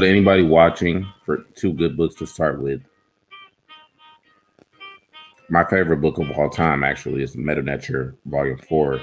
[0.00, 2.80] To anybody watching, for two good books to start with,
[5.50, 8.98] my favorite book of all time actually is Medu Neter, Volume 4,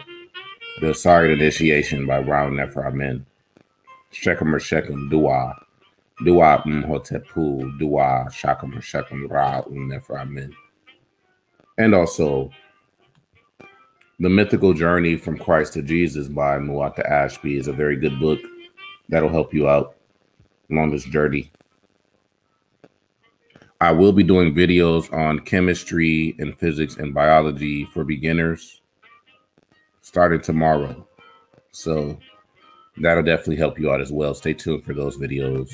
[0.81, 3.27] The Sorry Initiation by Ra Nefer Amen.
[4.09, 5.53] Shechem or Shechem, Dua,
[6.25, 10.51] Dua Mhotepu, Dua Shakam or Shechem, Ra Nefer Amen.
[11.77, 12.49] And also,
[14.19, 18.39] The Mythical Journey from Christ to Jesus by Muata Ashby is a very good book
[19.09, 19.96] that'll help you out
[20.69, 21.51] this journey.
[23.79, 28.81] I will be doing videos on chemistry and physics and biology for beginners
[30.01, 31.07] starting tomorrow.
[31.71, 32.17] So
[32.97, 34.33] that'll definitely help you out as well.
[34.33, 35.71] Stay tuned for those videos.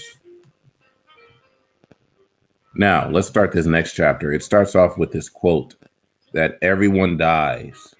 [2.75, 4.33] Now, let's start this next chapter.
[4.33, 5.75] It starts off with this quote
[6.33, 7.93] that everyone dies.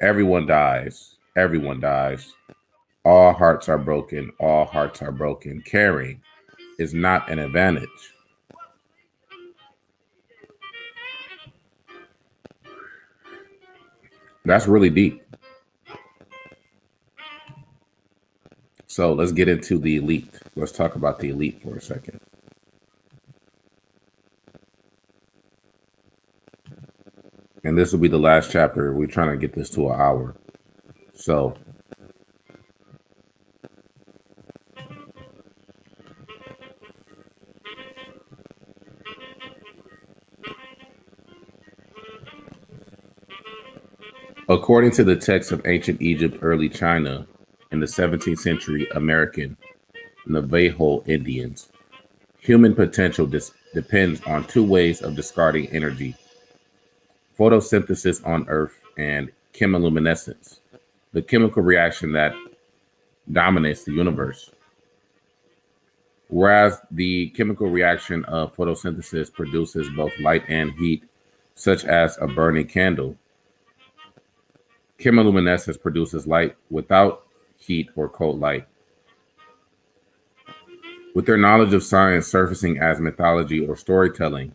[0.00, 1.16] Everyone dies.
[1.36, 2.34] Everyone dies.
[3.08, 4.30] All hearts are broken.
[4.38, 5.62] All hearts are broken.
[5.62, 6.20] Caring
[6.78, 7.88] is not an advantage.
[14.44, 15.22] That's really deep.
[18.86, 20.28] So let's get into the elite.
[20.54, 22.20] Let's talk about the elite for a second.
[27.64, 28.92] And this will be the last chapter.
[28.92, 30.36] We're trying to get this to an hour.
[31.14, 31.56] So
[44.50, 47.26] According to the texts of ancient Egypt, early China,
[47.70, 49.58] and the 17th century American
[50.26, 51.68] Navajo Indians,
[52.38, 56.16] human potential dis- depends on two ways of discarding energy
[57.38, 60.60] photosynthesis on Earth and chemiluminescence,
[61.12, 62.34] the chemical reaction that
[63.30, 64.50] dominates the universe.
[66.28, 71.04] Whereas the chemical reaction of photosynthesis produces both light and heat,
[71.54, 73.16] such as a burning candle,
[74.98, 77.24] Chemiluminescence produces light without
[77.56, 78.66] heat or cold light.
[81.14, 84.54] With their knowledge of science surfacing as mythology or storytelling,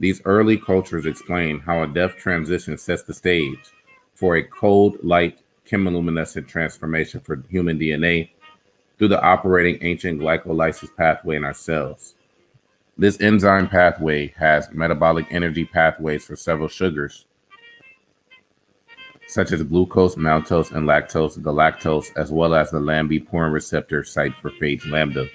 [0.00, 3.72] these early cultures explain how a death transition sets the stage
[4.14, 8.30] for a cold light chemiluminescent transformation for human DNA
[8.98, 12.16] through the operating ancient glycolysis pathway in our cells.
[12.98, 17.26] This enzyme pathway has metabolic energy pathways for several sugars
[19.32, 24.34] such as glucose, maltose, and lactose, galactose, as well as the LamB porin receptor site
[24.34, 25.26] for phage lambda.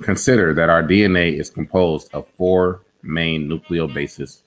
[0.00, 4.40] Consider that our DNA is composed of four main nucleobases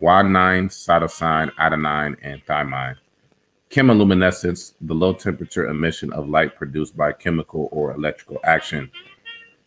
[0.00, 2.96] guanine, cytosine, adenine, and thymine.
[3.70, 8.90] Chemiluminescence, the low temperature emission of light produced by chemical or electrical action,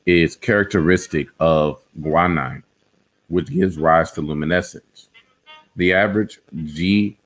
[0.05, 2.63] is characteristic of guanine,
[3.27, 5.09] which gives rise to luminescence.
[5.75, 7.17] The average G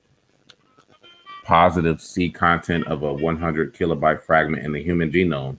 [1.44, 5.58] positive C content of a 100 kilobase fragment in the human genome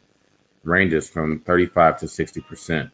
[0.63, 2.91] ranges from 35 to 60%,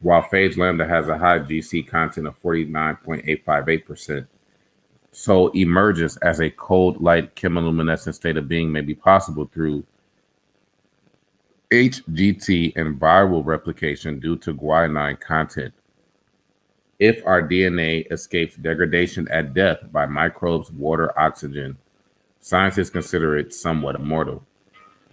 [0.00, 4.28] while phage lambda has a high GC content of 49.858%.
[5.10, 9.84] So, emergence as a cold light chemiluminescent state of being may be possible through
[11.72, 15.74] HGT and viral replication due to guanine content.
[16.98, 21.76] If our DNA escapes degradation at death by microbes, water, oxygen,
[22.40, 24.42] scientists consider it somewhat immortal.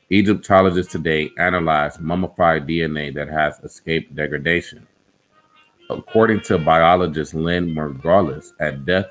[0.10, 4.88] Egyptologists today analyze mummified DNA that has escaped degradation.
[5.90, 9.08] According to biologist Lynn Margulis, at death,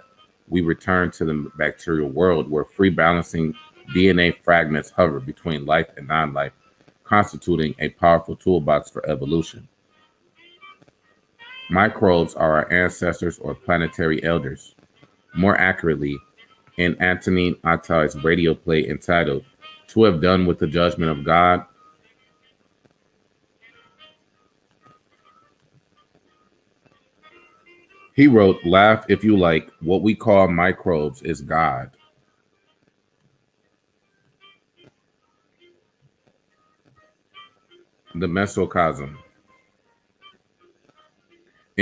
[0.48, 3.54] we return to the bacterial world where free balancing
[3.94, 6.52] DNA fragments hover between life and non life,
[7.04, 9.68] constituting a powerful toolbox for evolution.
[11.70, 14.74] Microbes are our ancestors or planetary elders.
[15.34, 16.18] More accurately,
[16.76, 19.44] in Antonin Artaud's radio play entitled
[19.88, 21.64] To Have Done with the Judgment of God,
[28.14, 31.90] he wrote, Laugh if you like, what we call microbes is God.
[38.14, 39.16] The mesocosm.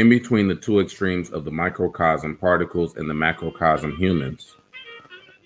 [0.01, 4.57] In between the two extremes of the microcosm, particles, and the macrocosm, humans,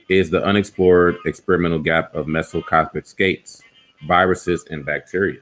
[0.08, 3.62] is the unexplored experimental gap of mesocosmic skates,
[4.06, 5.40] viruses, and bacteria.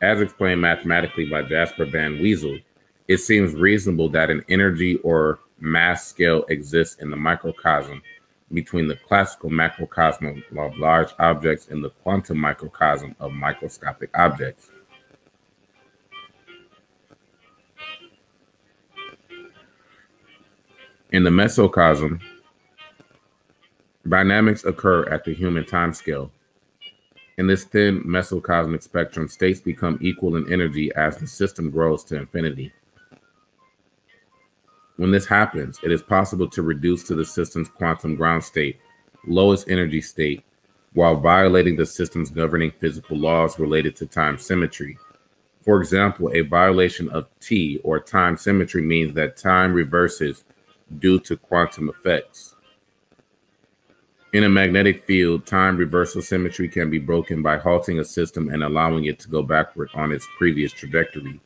[0.00, 2.62] As explained mathematically by Jasper Van Wezel,
[3.08, 8.00] it seems reasonable that an energy or mass scale exists in the microcosm
[8.54, 14.70] between the classical macrocosm of large objects and the quantum microcosm of microscopic objects.
[21.10, 22.20] In the mesocosm,
[24.06, 26.30] dynamics occur at the human timescale.
[27.38, 32.16] In this thin mesocosmic spectrum, states become equal in energy as the system grows to
[32.16, 32.72] infinity.
[34.96, 38.78] When this happens, it is possible to reduce to the system's quantum ground state,
[39.26, 40.44] lowest energy state,
[40.92, 44.98] while violating the system's governing physical laws related to time symmetry.
[45.62, 50.44] For example, a violation of T or time symmetry means that time reverses
[50.98, 52.54] due to quantum effects.
[54.32, 58.62] In a magnetic field, time reversal symmetry can be broken by halting a system and
[58.62, 61.40] allowing it to go backward on its previous trajectory.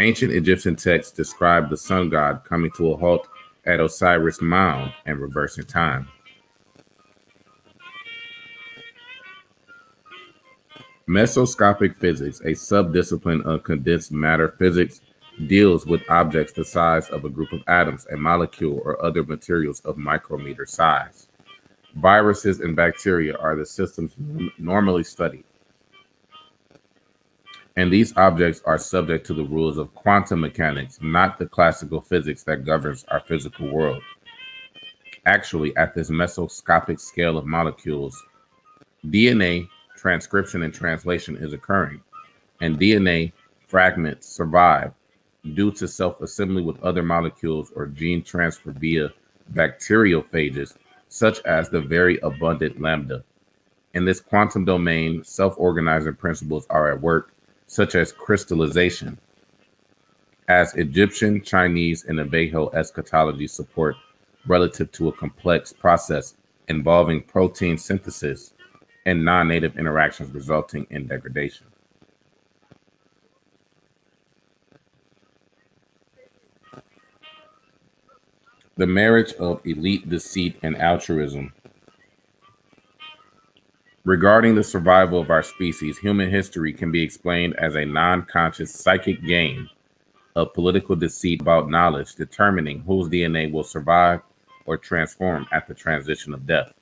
[0.00, 3.28] Ancient Egyptian texts describe the sun god coming to a halt
[3.66, 6.08] at Osiris Mound and reversing time.
[11.06, 15.00] Mesoscopic physics, a subdiscipline of condensed matter physics,
[15.46, 19.80] deals with objects the size of a group of atoms, a molecule, or other materials
[19.80, 21.28] of micrometer size.
[21.96, 24.12] Viruses and bacteria are the systems
[24.58, 25.44] normally studied.
[27.76, 32.42] And these objects are subject to the rules of quantum mechanics, not the classical physics
[32.44, 34.02] that governs our physical world.
[35.24, 38.20] Actually, at this mesoscopic scale of molecules,
[39.06, 42.02] DNA transcription and translation is occurring,
[42.60, 43.32] and DNA
[43.68, 44.92] fragments survive
[45.54, 49.10] due to self-assembly with other molecules or gene transfer via
[49.52, 50.76] bacteriophages,
[51.08, 53.24] such as the very abundant lambda.
[53.94, 57.32] In this quantum domain, self-organizing principles are at work,
[57.66, 59.18] such as crystallization,
[60.48, 63.96] as Egyptian, Chinese, and Navajo eschatology support
[64.46, 66.34] relative to a complex process
[66.68, 68.52] involving protein synthesis
[69.06, 71.66] and non-native interactions resulting in degradation.
[78.76, 81.52] The marriage of elite deceit and altruism.
[84.04, 88.72] Regarding the survival of our species, human history can be explained as a non conscious
[88.74, 89.68] psychic game
[90.34, 94.22] of political deceit about knowledge, determining whose DNA will survive
[94.64, 96.72] or transform at the transition of death.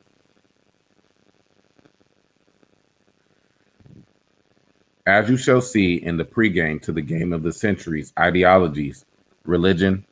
[5.07, 9.05] As you shall see in the pregame to the game of the centuries, ideologies,
[9.45, 10.07] religion,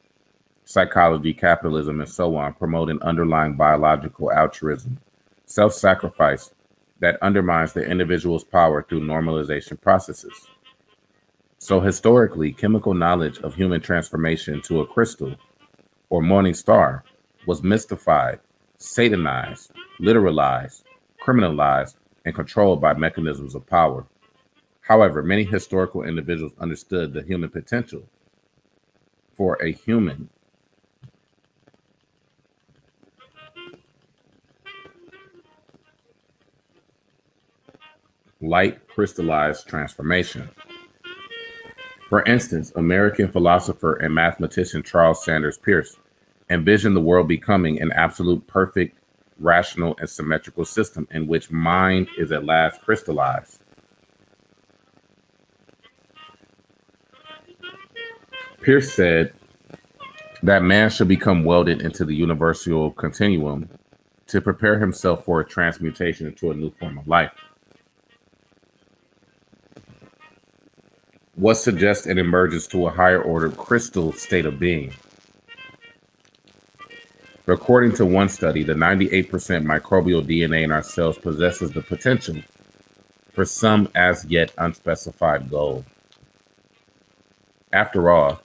[0.69, 4.99] psychology, capitalism, and so on promote an underlying biological altruism,
[5.47, 6.51] self sacrifice
[7.01, 10.47] that undermines the individual's power through normalization processes.
[11.59, 15.37] So, historically, chemical knowledge of human transformation to a crystal
[16.11, 17.03] or morning star
[17.47, 18.39] was mystified,
[18.77, 20.83] satanized, literalized,
[21.25, 21.95] criminalized,
[22.27, 24.05] and controlled by mechanisms of power.
[24.83, 28.03] However, many historical individuals understood the human potential
[29.35, 30.29] for a human
[38.41, 40.49] light crystallized transformation.
[42.09, 45.97] For instance, American philosopher and mathematician Charles Sanders Peirce
[46.49, 48.99] envisioned the world becoming an absolute perfect,
[49.39, 53.63] rational, and symmetrical system in which mind is at last crystallized.
[58.63, 59.33] Peirce said
[60.43, 63.69] that man should become welded into the universal continuum
[64.27, 67.33] to prepare himself for a transmutation into a new form of life.
[71.39, 74.93] What suggests an emergence to a higher order crystal state of being.
[77.47, 79.31] According to one study, the 98%
[79.65, 82.43] microbial DNA in our cells possesses the potential
[83.31, 85.85] for some as yet unspecified goal.
[87.73, 88.41] After all,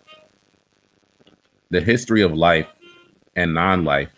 [1.71, 2.67] the history of life
[3.35, 4.11] and non life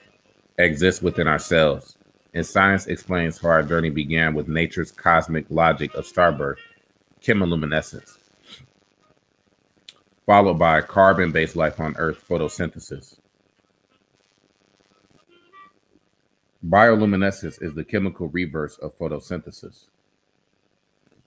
[0.57, 1.95] exists within ourselves,
[2.33, 6.57] and science explains how our journey began with nature's cosmic logic of starbirth,
[7.23, 8.14] chemiluminescence,
[10.25, 13.17] followed by carbon based life on Earth, photosynthesis.
[16.67, 19.85] Bioluminescence is the chemical reverse of photosynthesis.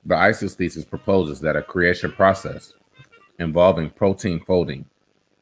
[0.05, 2.74] The ISIS thesis proposes that a creation process
[3.38, 4.86] involving protein folding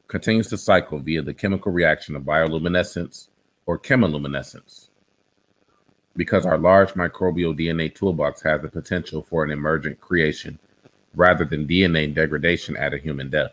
[0.07, 3.27] continues to cycle via the chemical reaction of bioluminescence
[3.65, 4.89] or chemiluminescence.
[6.15, 10.59] Because our large microbial DNA toolbox has the potential for an emergent creation
[11.17, 13.51] rather than DNA degradation at a human death.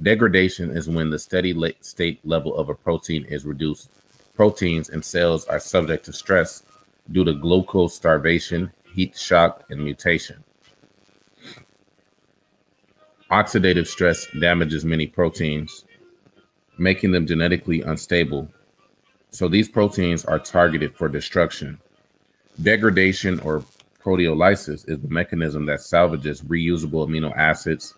[0.00, 3.90] Degradation is when the steady state level of a protein is reduced.
[4.34, 6.64] Proteins and cells are subject to stress
[7.12, 10.42] due to glucose starvation, heat shock, and mutation.
[13.30, 15.84] Oxidative stress damages many proteins,
[16.78, 18.48] making them genetically unstable.
[19.30, 21.78] So these proteins are targeted for destruction.
[22.60, 23.64] Degradation or
[24.02, 27.94] proteolysis is the mechanism that salvages reusable amino acids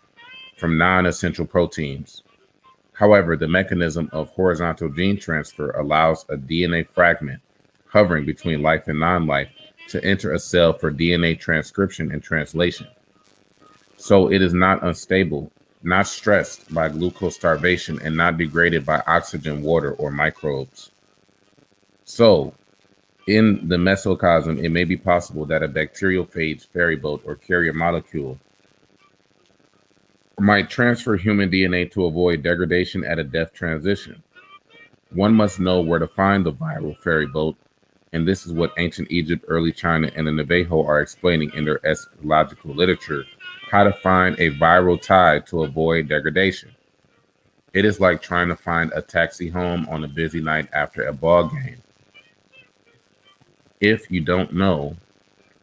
[0.58, 2.22] from non essential proteins.
[2.92, 7.40] However, the mechanism of horizontal gene transfer allows a DNA fragment
[7.86, 9.48] hovering between life and non life
[9.88, 12.86] to enter a cell for DNA transcription and translation.
[13.96, 15.50] So it is not unstable,
[15.82, 20.90] not stressed by glucose starvation, and not degraded by oxygen, water, or microbes.
[22.04, 22.54] So,
[23.26, 27.72] in the mesocosm, it may be possible that a bacterial phage ferry boat or carrier
[27.72, 28.38] molecule
[30.38, 34.22] might transfer human DNA to avoid degradation at a death transition.
[35.10, 37.56] One must know where to find the viral ferry boat,
[38.12, 41.78] and this is what ancient Egypt, early China, and the Navajo are explaining in their
[41.78, 43.24] eschatological literature
[43.70, 46.74] how to find a viral tide to avoid degradation.
[47.72, 51.12] It is like trying to find a taxi home on a busy night after a
[51.12, 51.83] ball game.
[53.84, 54.96] If you don't know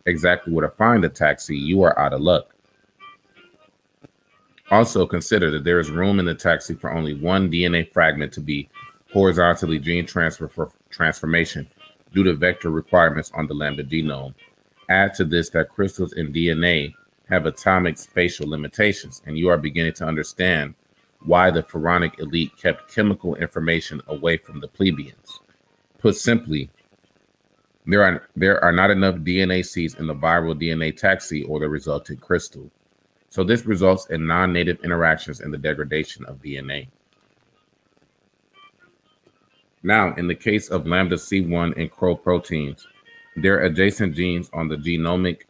[0.05, 2.53] exactly where to find a taxi, you are out of luck.
[4.69, 8.39] Also, consider that there is room in the taxi for only one DNA fragment to
[8.39, 8.69] be
[9.11, 11.67] horizontally gene transfer for transformation
[12.13, 14.35] due to vector requirements on the lambda genome.
[14.87, 16.93] Add to this that crystals in DNA
[17.27, 20.75] have atomic spatial limitations, and you are beginning to understand
[21.25, 25.39] why the pharaonic elite kept chemical information away from the plebeians.
[25.97, 26.69] Put simply,
[27.85, 31.67] there are there are not enough DNA seeds in the viral DNA taxi or the
[31.67, 32.69] resulting crystal.
[33.29, 36.89] So this results in non-native interactions and the degradation of DNA.
[39.83, 42.85] Now, in the case of lambda C1 and CRO proteins,
[43.35, 45.43] their adjacent genes on the genomic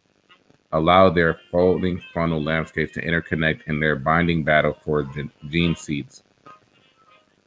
[0.72, 5.06] allow their folding frontal landscapes to interconnect in their binding battle for
[5.50, 6.22] gene seeds.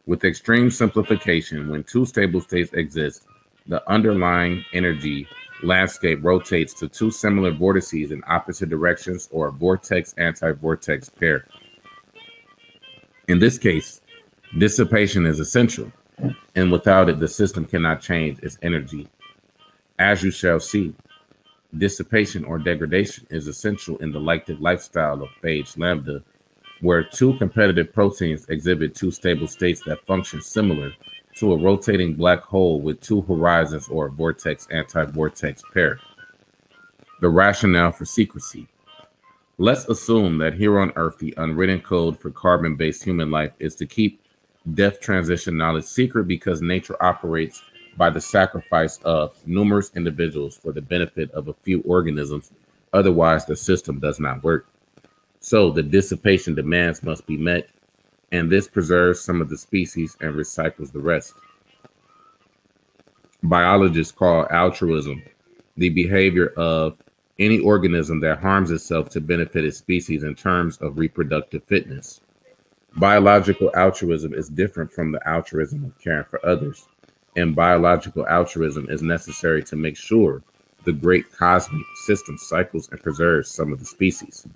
[0.05, 3.25] With extreme simplification, when two stable states exist,
[3.67, 5.27] the underlying energy
[5.63, 11.45] landscape rotates to two similar vortices in opposite directions or a vortex anti-vortex pair.
[13.27, 14.01] In this case,
[14.57, 15.91] dissipation is essential,
[16.55, 19.07] and without it, the system cannot change its energy.
[19.97, 20.93] As you shall see,
[21.77, 26.23] Dissipation or degradation is essential in the lytic lifestyle of phage lambda,
[26.79, 30.91] where two competitive proteins exhibit two stable states that function similar
[31.35, 35.99] to a rotating black hole with two horizons or a vortex anti-vortex pair.
[37.21, 38.67] The rationale for secrecy.
[39.57, 43.75] Let's assume that here on Earth, the unwritten code for carbon based human life is
[43.75, 44.21] to keep
[44.73, 47.61] death transition knowledge secret because nature operates
[47.97, 52.51] by the sacrifice of numerous individuals for the benefit of a few organisms.
[52.91, 54.67] Otherwise, the system does not work.
[55.39, 57.69] So, the dissipation demands must be met,
[58.35, 61.33] and this preserves some of the species and recycles the rest.
[63.41, 65.23] Biologists call altruism
[65.77, 66.97] the behavior of
[67.37, 72.21] any organism that harms itself to benefit its species in terms of reproductive fitness.
[72.97, 76.87] Biological altruism is different from the altruism of caring for others
[77.35, 80.41] and biological altruism is necessary to make sure
[80.85, 84.47] the great cosmic system cycles and preserves some of the species.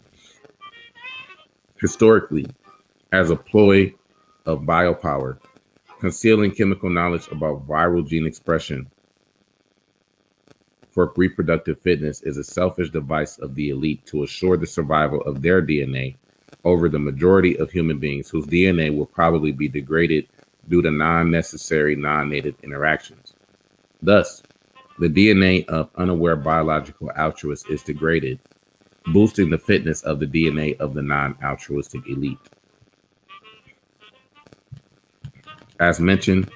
[1.82, 2.46] Historically,
[3.12, 3.93] as a ploy
[4.45, 5.39] of biopower,
[5.99, 8.89] concealing chemical knowledge about viral gene expression
[10.99, 15.41] for reproductive fitness is a selfish device of the elite to assure the survival of
[15.41, 16.16] their DNA
[16.66, 20.28] over the majority of human beings whose DNA will probably be degraded
[20.68, 23.34] due to non necessary non native interactions.
[24.01, 24.43] Thus,
[24.99, 28.39] the DNA of unaware biological altruists is degraded,
[29.14, 32.39] boosting the fitness of the DNA of the non altruistic elite.
[35.80, 36.52] As mentioned,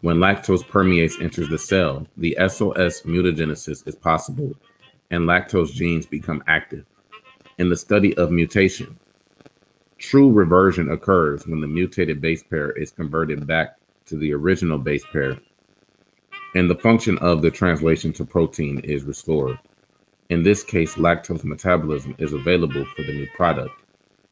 [0.00, 4.52] when lactose permease enters the cell, the SOS mutagenesis is possible
[5.10, 6.84] and lactose genes become active.
[7.58, 8.98] In the study of mutation,
[9.98, 15.04] true reversion occurs when the mutated base pair is converted back to the original base
[15.12, 15.36] pair
[16.54, 19.58] and the function of the translation to protein is restored.
[20.30, 23.70] In this case, lactose metabolism is available for the new product.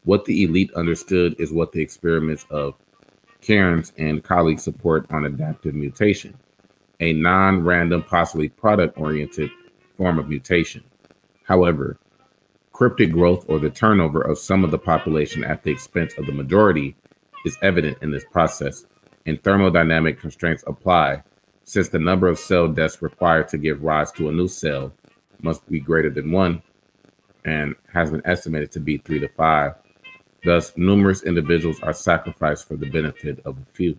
[0.05, 2.75] What the elite understood is what the experiments of
[3.41, 6.39] Cairns and colleagues support on adaptive mutation,
[7.01, 9.51] a non random, possibly product oriented
[9.97, 10.83] form of mutation.
[11.45, 11.99] However,
[12.73, 16.33] cryptic growth or the turnover of some of the population at the expense of the
[16.33, 16.97] majority
[17.45, 18.87] is evident in this process,
[19.27, 21.23] and thermodynamic constraints apply
[21.65, 24.93] since the number of cell deaths required to give rise to a new cell
[25.43, 26.63] must be greater than one
[27.45, 29.75] and has been estimated to be three to five.
[30.45, 33.99] Thus, numerous individuals are sacrificed for the benefit of a few.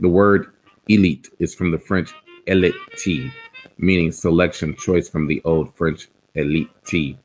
[0.00, 0.52] The word
[0.88, 2.12] elite is from the French
[2.46, 3.32] élite,
[3.78, 7.16] meaning selection choice from the old French élite,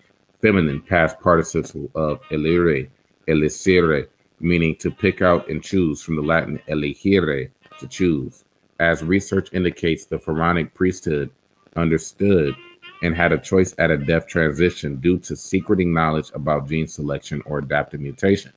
[0.42, 2.90] feminine past participle of elire,
[3.28, 4.08] elisere,
[4.40, 8.44] meaning to pick out and choose from the Latin elegere, to choose.
[8.80, 11.30] As research indicates, the pharaonic priesthood
[11.76, 12.56] understood
[13.02, 17.42] and had a choice at a death transition due to secreting knowledge about gene selection
[17.46, 18.54] or adaptive mutation.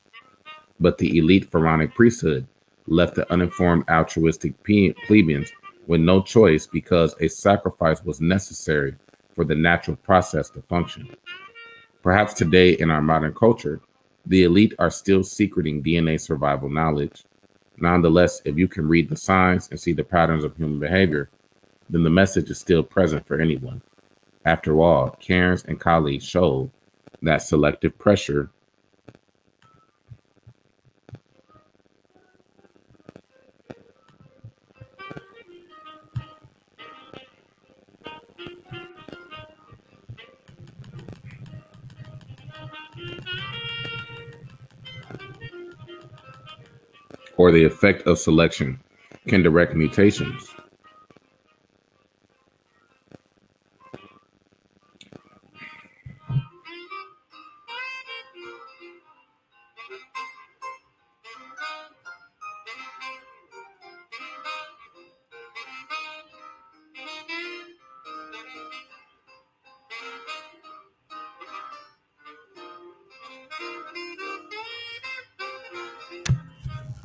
[0.81, 2.47] But the elite pharaonic priesthood
[2.87, 5.53] left the uninformed altruistic plebeians
[5.87, 8.97] with no choice because a sacrifice was necessary
[9.35, 11.15] for the natural process to function.
[12.03, 13.81] Perhaps today in our modern culture,
[14.27, 17.25] the elite are still secreting DNA survival knowledge,
[17.83, 21.31] Nonetheless, if you can read the signs and see the patterns of human behavior,
[21.91, 23.83] then the message is still present for anyone.
[24.45, 26.71] After all, Cairns and colleagues showed
[27.23, 28.51] that selective pressure
[47.37, 48.81] or the effect of selection
[49.27, 50.52] can direct mutations.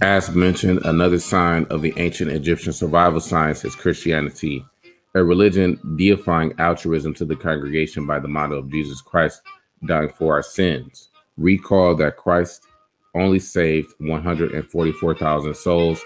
[0.08, 4.66] As mentioned, another sign of the ancient Egyptian survival science is Christianity,
[5.14, 9.42] a religion deifying altruism to the congregation by the motto of Jesus Christ
[9.86, 11.10] dying for our sins.
[11.36, 12.64] Recall that Christ
[13.16, 16.02] only saved 144,000 souls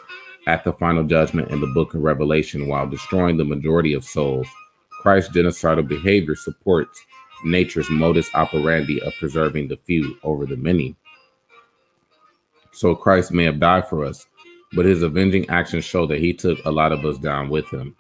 [0.48, 4.48] at the final judgment in the book of Revelation while destroying the majority of souls.
[5.04, 7.00] Christ's genocidal behavior supports
[7.44, 10.96] nature's modus operandi of preserving the few over the many
[12.72, 14.28] so Christ may have died for us,
[14.74, 17.96] but his avenging actions show that he took a lot of us down with him.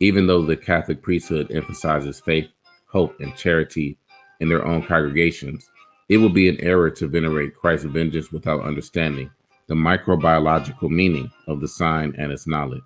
[0.00, 2.48] Even though the Catholic priesthood emphasizes faith,
[2.86, 3.98] hope, and charity
[4.40, 5.68] in their own congregations,
[6.08, 9.30] it would be an error to venerate Christ's vengeance without understanding
[9.66, 12.82] the microbiological meaning of the sign and its knowledge.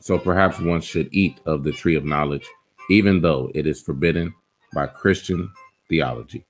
[0.00, 2.46] So perhaps one should eat of the tree of knowledge,
[2.90, 4.34] even though it is forbidden
[4.74, 5.50] by Christian
[5.88, 6.44] theology.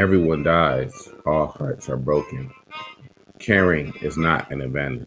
[0.00, 1.10] Everyone dies.
[1.26, 2.50] All hearts are broken.
[3.38, 5.06] Caring is not an advantage.